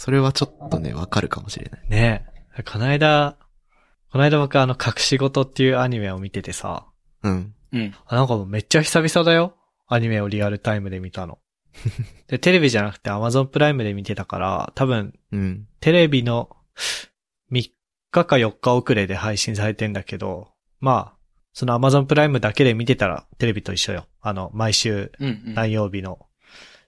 [0.00, 1.82] それはちょっとね、わかるかもしれない。
[1.90, 2.62] ねえ。
[2.62, 3.36] この間、
[4.10, 6.86] この間僕あの、隠し事っていうアニメを見ててさ、
[7.22, 7.54] うん。
[7.70, 7.94] うん。
[8.06, 9.58] あなんかもうめっちゃ久々だよ。
[9.88, 11.38] アニメをリアルタイムで見たの。
[12.28, 15.68] で、テレビじゃなくて Amazon プライムで見てたから、多分、うん。
[15.80, 16.48] テレビの
[17.52, 17.70] 3
[18.10, 21.18] 日か4日遅れで配信されてんだけど、まあ、
[21.52, 24.06] その Amazon プライムだけで見てたらテレビと一緒よ。
[24.22, 25.12] あの、毎週。
[25.44, 26.26] 何曜日の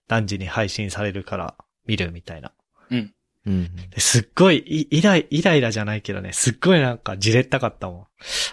[0.09, 2.55] 何時に配信されるから見るみたいな。
[2.93, 3.15] うん。
[3.47, 3.77] うん。
[3.91, 8.07] ですっごいイイライ、イライラじゃないけどね、すっごいなんかじれったかったもん。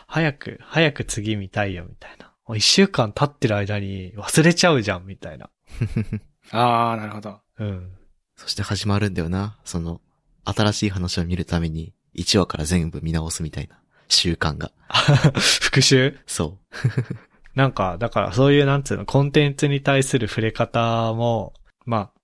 [0.08, 2.34] 早く、早く次見たいよみたいな。
[2.48, 5.50] もう一週間経ってる間に忘れちゃうじゃんみたいな。
[6.52, 7.40] あー、なるほど。
[7.60, 7.92] うん。
[8.36, 9.60] そして始まるんだよな。
[9.66, 10.02] その、
[10.46, 14.72] 新しい話を見るために、1話から全部見直すみたいな習慣が。
[15.62, 16.18] 復習？
[16.26, 16.58] そ
[17.54, 21.54] なんか、だからそういうなんつうの、コンテンツに対する触れ方も、
[21.86, 22.19] まあ、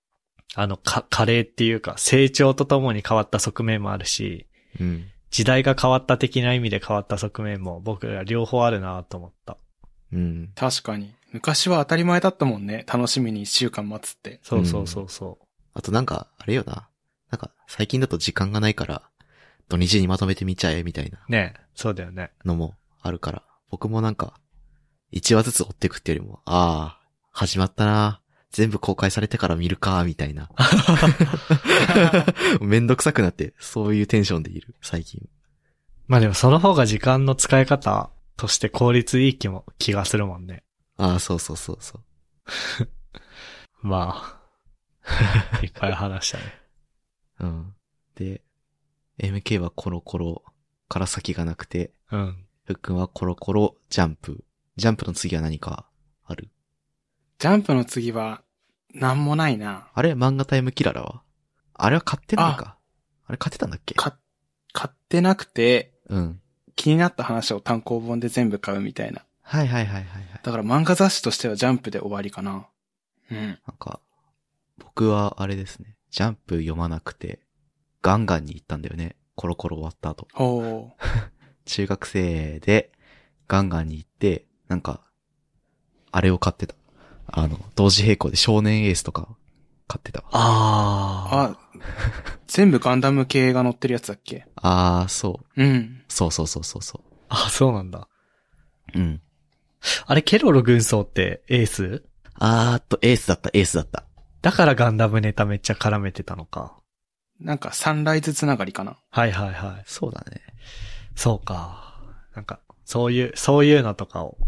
[0.54, 4.46] あの、か、加齢っていうか、成長とともに変わった側面もあるし、
[4.80, 4.84] う。
[4.84, 5.04] うん。
[5.30, 9.58] 時代が変わった的な意味で変わった側面も僕ら両方あるなと思った。
[10.12, 10.52] うん。
[10.54, 11.12] 確かに。
[11.32, 12.84] 昔は当たり前だったもんね。
[12.86, 14.40] 楽しみに一週間待つって。
[14.42, 15.38] そうそうそうそ
[15.74, 16.88] あとなんか、あれよな。
[17.30, 19.02] なんか、最近だと時間がないから、
[19.68, 21.32] 土日にまとめて見ちゃえ、みたいなう。
[21.32, 22.30] ねそうだよね。
[22.44, 24.40] のもあるから、僕もなんか、
[25.12, 28.22] 1話ずつ追っていくっていうよりも、ああ、始まったな。
[28.56, 30.48] 全部公開されてから見るか、みたいな。
[32.62, 35.28] めんどくさくなって、そういうテンションでいる、最近。
[36.06, 40.64] まあでもその方が時間の使い方として効率いい気も、気がするもんね。
[40.96, 42.00] ああ、そうそうそうそ
[42.80, 42.88] う。
[43.86, 45.60] まあ。
[45.62, 46.44] いっぱい話したね。
[47.40, 47.74] うん。
[48.14, 48.42] で、
[49.18, 50.42] MK はコロコロ
[50.88, 52.46] から先がなくて、うん。
[52.64, 54.42] ふっくんはコロコロジャンプ。
[54.76, 55.86] ジャンプの次は何か
[56.24, 56.48] ある？
[57.38, 58.42] ジャンプの次は、
[59.00, 59.88] なんもないな。
[59.92, 61.22] あれ漫画タイムキララは？
[61.74, 62.78] あれは買ってないか
[63.26, 63.94] あれ買ってたんだっけ？
[63.94, 64.16] か、
[64.72, 66.40] 買ってなくて、うん。
[66.74, 69.24] 気になった話を単行本で全部買うみたいな。
[69.42, 70.40] はいはいはいはいはい。
[70.42, 72.66] だから漫画雑誌としてはジャンプで終わりかな。
[73.30, 73.38] うん。
[73.38, 74.00] なんか、
[74.78, 75.96] 僕はあれですね。
[76.10, 77.40] ジャンプ読まなくて、
[78.02, 79.16] ガンガンに行ったんだよね。
[79.34, 80.28] コロコロ終わった後。
[80.32, 81.02] ほう。
[81.66, 82.92] 中学生で、
[83.48, 85.00] ガンガンに行って、なんか、
[86.12, 86.74] あれを買ってた。
[87.38, 89.28] あの、同時並行で少年エースとか
[89.86, 90.26] 買ってたわ。
[90.32, 91.58] ああ、
[92.46, 94.46] 全部ガンダム系が載ってるやつだっけ？
[94.56, 95.62] あー、そう。
[95.62, 96.02] うん。
[96.08, 97.44] そうそうそうそうそあ。
[97.46, 98.08] あ、そうなんだ。
[98.94, 98.98] う。
[98.98, 99.20] うん。
[100.06, 102.04] あれ、ケロロ軍曹ってエース？
[102.38, 104.06] あーっと、エースだった、エースだった。
[104.40, 106.80] だからガンダムネタめっちゃ絡めてたのか。
[107.38, 108.96] なんかサンライズつながりかな？
[109.10, 109.82] はいはいはい。
[109.86, 110.40] そうだね。
[111.14, 112.00] そうか。
[112.34, 114.38] なんか、そういう、そういうのとかを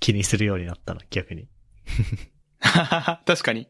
[0.00, 1.46] 気にするようになったの、逆に。
[3.26, 3.68] 確かに。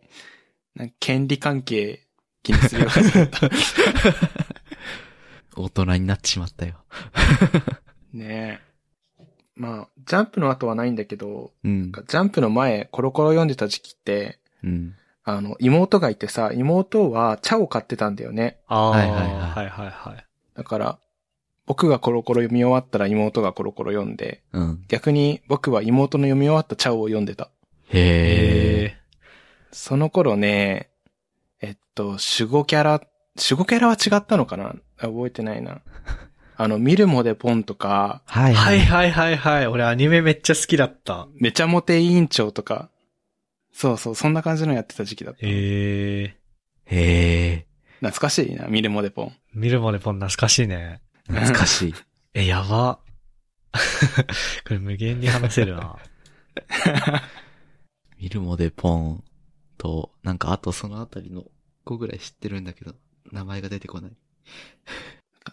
[0.75, 2.07] なんか権利関係
[2.43, 3.51] 気にするようになった。
[5.57, 6.77] 大人になってしまったよ。
[8.13, 8.73] ねえ。
[9.55, 11.93] まあ、ジャンプの後はないんだけど、うん。
[11.93, 14.95] ジャンプの前、コロコロ読んでた時期って、うん。
[15.25, 18.59] あの、妹がいてさ、妹は茶を買ってたんだよね。
[18.67, 20.27] ああ、はいはいはいはいはいはい。
[20.57, 20.99] だから、
[21.67, 24.85] 僕がコロコロ読み終わったら妹がコロコロ読んで、うん。
[24.89, 27.51] 逆に僕は妹の読み終わった茶を読んでた。
[27.93, 29.03] へー。
[29.73, 30.91] その頃ね、
[31.61, 33.01] えっと、守護キャラ、
[33.37, 34.75] 守護キャラは違ったのかな？
[34.99, 35.81] あ覚えてないな。
[36.57, 39.67] あの、ミルモデポンとか、はいはいはいはいはい。
[39.67, 41.27] 俺アニメめっちゃ好きだった。
[41.35, 42.91] めちゃモテ委員長とか、
[43.73, 45.47] そうそう、そんな感じのやってた時期だった。
[45.47, 46.37] へえ。
[46.87, 47.67] へ
[48.01, 49.33] 懐かしいな、ミルモデポン。
[49.55, 51.01] 見るまでポン懐かしいね。
[51.29, 51.33] ー。
[51.33, 51.95] 懐かしい。
[52.35, 53.01] え、やば。
[54.67, 55.97] これ無限に話せるな。
[58.23, 59.25] ミルモでポン
[59.79, 61.43] と、なんかあとそのあたりの
[61.87, 62.95] 5ぐらい知ってるんだけど、
[63.33, 64.13] 名前が出てこない。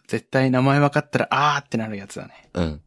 [0.05, 2.49] 絶対名前分かったら、あーってなるやつだね。
[2.53, 2.81] うん。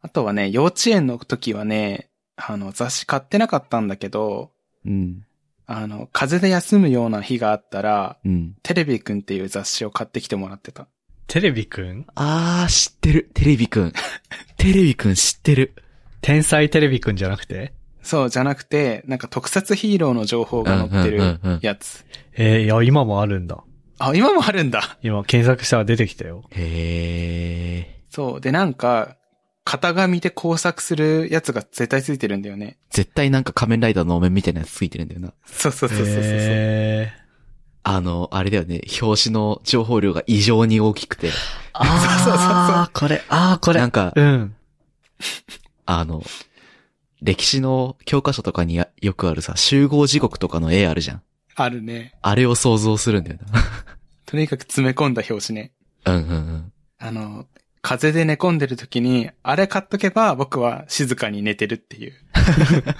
[0.00, 4.52] あとはね、幼稚園の時はね、あの、雑誌買ってなかったんだけど、
[4.86, 5.26] うん。
[5.66, 8.54] あの、風邪で休むような日があったら、うん。
[8.62, 10.86] テレビくんっていう雑誌を買ってきてもらってた。
[11.26, 12.06] テレビくん？
[12.14, 13.28] あー、知ってる。
[13.34, 13.92] テレビくん。
[14.56, 15.74] テレビくん知ってる。
[16.20, 17.72] 天才テレビくんじゃなくて？
[18.02, 22.04] そう、じゃなくて、なんか特撮ヒーローの情報が載ってるやつ。
[22.34, 23.62] えーいや、今もあるんだ。
[23.98, 24.98] あ、今もあるんだ。
[25.02, 26.42] 今検索したら出てきたよ。
[26.50, 28.14] へー。
[28.14, 28.40] そう。
[28.40, 29.16] で、なんか、
[29.64, 32.78] 型紙で工作するやつが絶対ついてるんだよね。
[32.90, 35.32] 絶対なんか仮面ライダーのお面みたいなやつついてるんだよな。
[35.44, 36.16] そうそうそうそうそう。
[36.22, 37.12] え
[37.82, 41.30] あの、あれだよね、表紙の情報量が異常に大きくて、
[41.72, 43.80] ああ、これ、ああ、これ。
[43.80, 44.54] なんかうん。
[45.86, 46.22] あの、
[47.22, 51.22] 歴史の教科書とかにやよくあるさ、集合時刻とかの絵あるじゃん。
[51.54, 52.14] あるね。
[52.22, 53.38] あれを想像するんだよ
[54.26, 55.72] とにかく詰め込んだ表紙ね。
[56.04, 56.16] な。
[56.16, 56.72] うんうんうん。
[56.98, 57.46] あの、
[57.82, 62.12] 風邪で寝込んでる時に、あれ買っとけば僕は静かに寝てるっていう。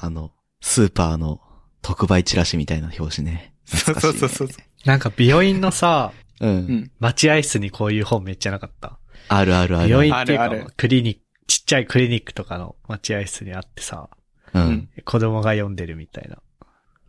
[0.00, 1.40] あの、スーパーの
[1.82, 3.54] 特売チラシみたいな表紙ね。
[3.64, 4.56] そう懐かしいねそうそうそう。
[4.84, 6.46] なんか病院のさ、う。
[6.46, 6.90] うんん。
[6.98, 8.98] 待合室にこういう本めっちゃなかった？
[9.28, 9.90] あるあるある。
[9.90, 11.20] 病院っていうかあるある、クリニック、
[11.50, 14.08] ちっちゃいクリニックとかの待合室にあってさ、
[14.54, 14.88] ううんん。
[15.04, 16.38] 子供が読んでるみたいな。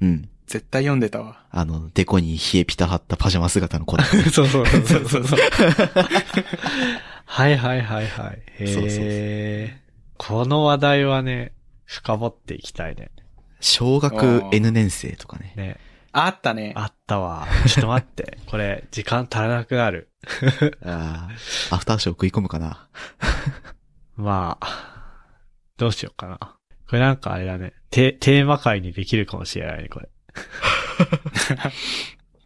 [0.01, 0.29] うん。
[0.47, 1.45] 絶対読んでたわ。
[1.51, 4.03] あの、デコに冷えピタ張ったパジャマ姿の子だ。
[4.03, 5.39] そ うそうそうそうそう。
[7.25, 8.41] はいはいはいはい。
[8.63, 9.79] へそうそうそうえ。
[10.17, 11.53] この話題はね、
[11.85, 13.11] 深掘っていきたいね。
[13.59, 15.53] 小学 N 年生とかね。
[15.55, 15.77] ね。
[16.13, 16.73] あったね。
[16.75, 17.47] あったわ。
[17.67, 18.39] ちょっと待って。
[18.49, 20.09] これ、時間足らなくなる。
[20.83, 21.29] あ
[21.69, 22.87] あ、アフターショー食い込むかな。
[24.21, 25.15] まあ、
[25.77, 26.37] どうしようかな。
[26.87, 27.73] これなんかあれだね。
[27.89, 30.09] テテーマ会にできるかもしれないね、これ。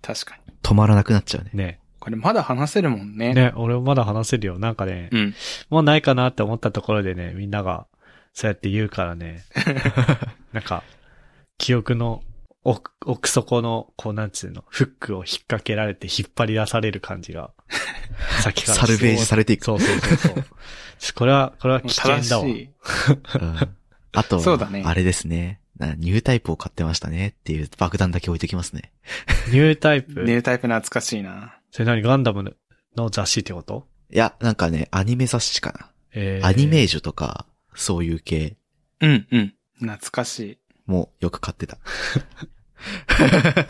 [0.01, 0.53] 確かに。
[0.63, 1.51] 止まらなくなっちゃうね。
[1.53, 1.80] ね。
[1.99, 3.34] これまだ話せるもんね。
[3.34, 4.59] ね、俺もまだ話せるよ。
[4.59, 5.34] なんかね、うん。
[5.69, 7.88] もうないかなって思ったところでね、みんなが、
[8.34, 9.43] そうやって言うからね。
[10.53, 10.84] なんか、
[11.57, 12.21] 記憶の
[12.63, 17.51] 奥、奥底の、こうなんつうの、フックを引っ掛けられて引っ張り出される感じが、
[18.41, 19.66] 先からサルベージされていく。
[19.66, 20.45] そうそうそうそう。
[21.16, 23.68] これは、これは危険だわ。
[24.13, 25.59] あと、そうだねあれですね。
[25.78, 28.93] なニュータイプを買ってましたねっていう爆弾だけ置いときますね。
[29.47, 31.57] ニュータイプ、 ニュータイプ懐かしいな。
[31.72, 32.01] それ何？
[32.01, 32.55] ガンダム
[32.95, 33.88] の雑誌ってこと？
[34.11, 35.91] いや、なんかね、アニメ雑誌かな。
[36.13, 37.45] えーアニメージュとか、
[37.76, 38.55] そういう系
[39.01, 39.53] うんうん。
[39.80, 41.76] 懐かしもよく買ってた。
[41.76, 41.80] い。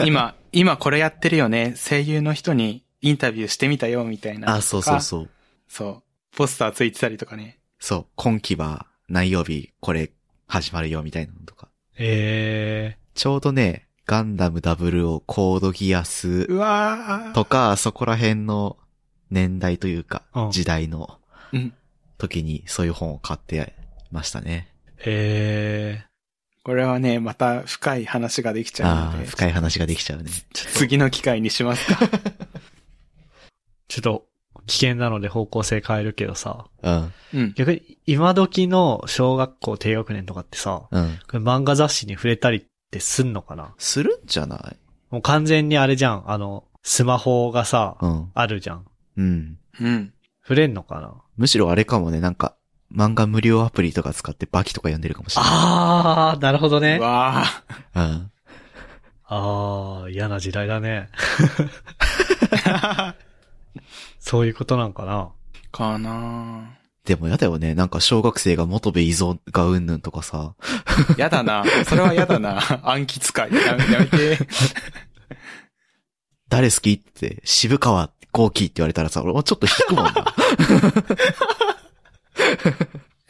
[0.06, 1.74] 今、今これやってるよね。
[1.76, 4.56] 声優の人にインタビューしてみたよ、みたいな。
[4.56, 5.02] あ、そうそうう。
[5.02, 5.30] そう。
[5.68, 6.04] そう。
[6.36, 7.60] ポスターついてたりとかね。
[7.80, 10.12] そう、今期は何曜日これ
[10.48, 11.70] 始まるよみたいなのとか。
[12.00, 17.34] えちょうどね、ガンダム00コードギアスうわー。
[17.34, 18.78] とか、そこら辺の
[19.30, 21.20] 年代というかうん、時代の
[21.54, 21.74] うん。
[22.18, 23.74] 時にそういう本を買って
[24.12, 24.68] ましたね。
[24.98, 26.06] ー、え
[26.64, 29.28] これはね、また深い話ができちゃうああ、ので。
[29.28, 30.32] 深い話ができちゃうね。
[30.54, 32.00] 次の機会にしますか。
[33.90, 34.26] ー、ちょっと、
[34.68, 37.54] 危険なので方向性変えるけどさ、うん、うん。
[37.56, 41.20] 逆に今時の小学校低学年とかってさ、うん。
[41.30, 43.76] これ漫画雑誌に触れたりってすんのかな？
[43.78, 44.78] するんじゃない？
[45.12, 48.32] もう完全にあれじゃん、あの、スマホがさ、うん。
[48.34, 48.86] あるじゃん。
[49.18, 49.58] うん。
[49.80, 50.14] うん。
[50.42, 51.14] 触れんのかな？
[51.38, 52.56] むしろあれかもね、なんか、
[52.92, 55.52] 漫画無料アプリとか使ってバキとか読んでるかもしれない。
[55.52, 57.04] あー、なるほどねう。
[57.04, 58.10] わー。
[58.10, 58.32] うん。
[59.26, 61.10] あー、嫌な時代だね。
[64.20, 65.30] そういうことなんかな
[65.72, 67.76] かなでもやだよね。
[67.76, 70.56] なんか小学生が元部依存がうんぬんとかさ。
[70.60, 71.64] ぁやだな。
[71.86, 72.60] それはやだな。
[72.84, 73.54] 暗記使い。
[73.54, 74.40] ややめて。
[76.50, 80.12] 誰好きって、渋川豪輝って言われたらさ、俺もちょっと引くもんな。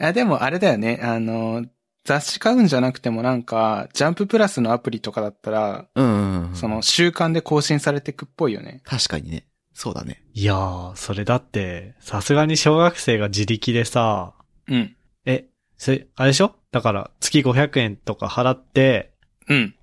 [0.00, 1.00] いや、でもあれだよね。
[1.02, 1.64] あの、
[2.04, 6.56] 雑誌買うんじゃなくてもなんか、ジャンププラスのアプリとかだったら、うんうんうん。
[6.56, 8.80] その習慣で更新されてくっぽいよね。
[8.84, 9.46] 確かにね。
[9.78, 10.22] そうだね。
[10.32, 14.32] いやー、それだって、さすがに小学生が自力でさ、
[14.68, 14.96] うん。
[15.26, 16.56] え、それ、あれでしょ？
[16.72, 19.12] だから、月500円とか払って、
[19.48, 19.74] うん。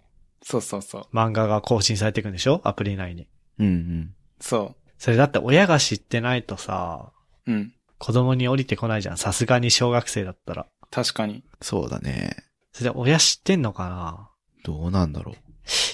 [0.41, 1.15] そうそうそう。
[1.15, 2.59] 漫画が更新されていくんでしょ？
[2.63, 3.27] アプリ内に。
[3.59, 4.15] うんうん。
[4.41, 7.11] そそれだって親が知ってないとさ、
[7.45, 7.51] う。
[7.51, 7.73] うん。
[7.99, 9.17] 子供に降りてこないじゃん。
[9.17, 10.65] さすがに小学生だったら。
[10.89, 11.43] 確かに。
[11.61, 12.35] そうだね。
[12.71, 14.31] それで親知ってんのかな？
[14.63, 15.35] どうなんだろう。
[15.35, 15.37] い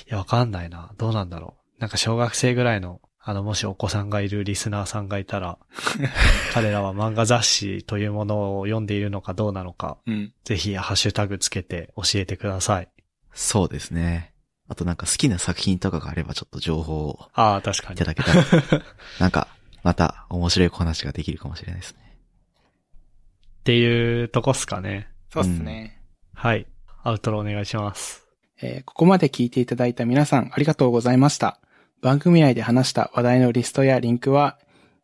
[0.08, 0.94] や、わかんないな。
[0.98, 1.82] どうなんだろう。
[1.82, 5.58] なんか小学生ぐらいの、あの、もしお子さんがいるリスナーさんがいたら、
[6.54, 10.34] 彼らは漫画雑誌というものを読んでいるのかどうなのか、うん。
[10.46, 12.90] ぜひハッシュタグつけて教えてください。
[13.34, 14.34] そうですね。
[14.70, 18.06] あとなんか好きな作品とかがあればちょっと情報をああ、確かにいた。
[18.06, 18.46] だけたら、
[19.20, 19.48] なんか、
[19.84, 22.18] また面白い話ができるかもしれないですね。
[23.60, 25.10] っていうとこっすかね。
[25.32, 26.02] そうっすね。
[26.34, 26.68] はい。
[27.04, 28.26] アウトロお願いします。
[28.62, 31.60] えーここまで聞いていただいた皆さんありがとうございました。
[32.02, 34.58] 番組内で話した話題のリストやリンクは、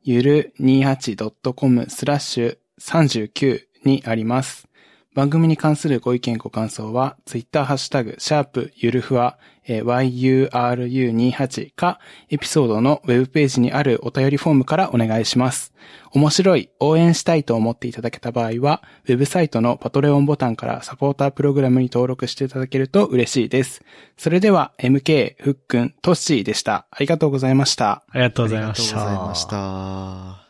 [0.04, 4.70] ゆる 28.com スラッシュ39にあります。
[5.14, 9.38] 番組に関するご意見ご感想は、ツイッターハッシュタグ、シャープゆるふわ、
[9.68, 12.00] えー yuru28 か、
[12.30, 15.74] エピソードのウェブページにあるお便りフォームからお願いします。
[16.12, 23.84] 面白い、応援したいと思っていただけた場合は、ウェブサイトのパトレオンボタンからサポータープログラムに登録していただけると嬉しいです。
[24.18, 26.88] それでは、MK、ふっくん、トッシーでした。
[26.92, 28.04] ありがとうございました。
[28.10, 28.96] ありがとうありがございました。
[28.96, 30.45] とうございました。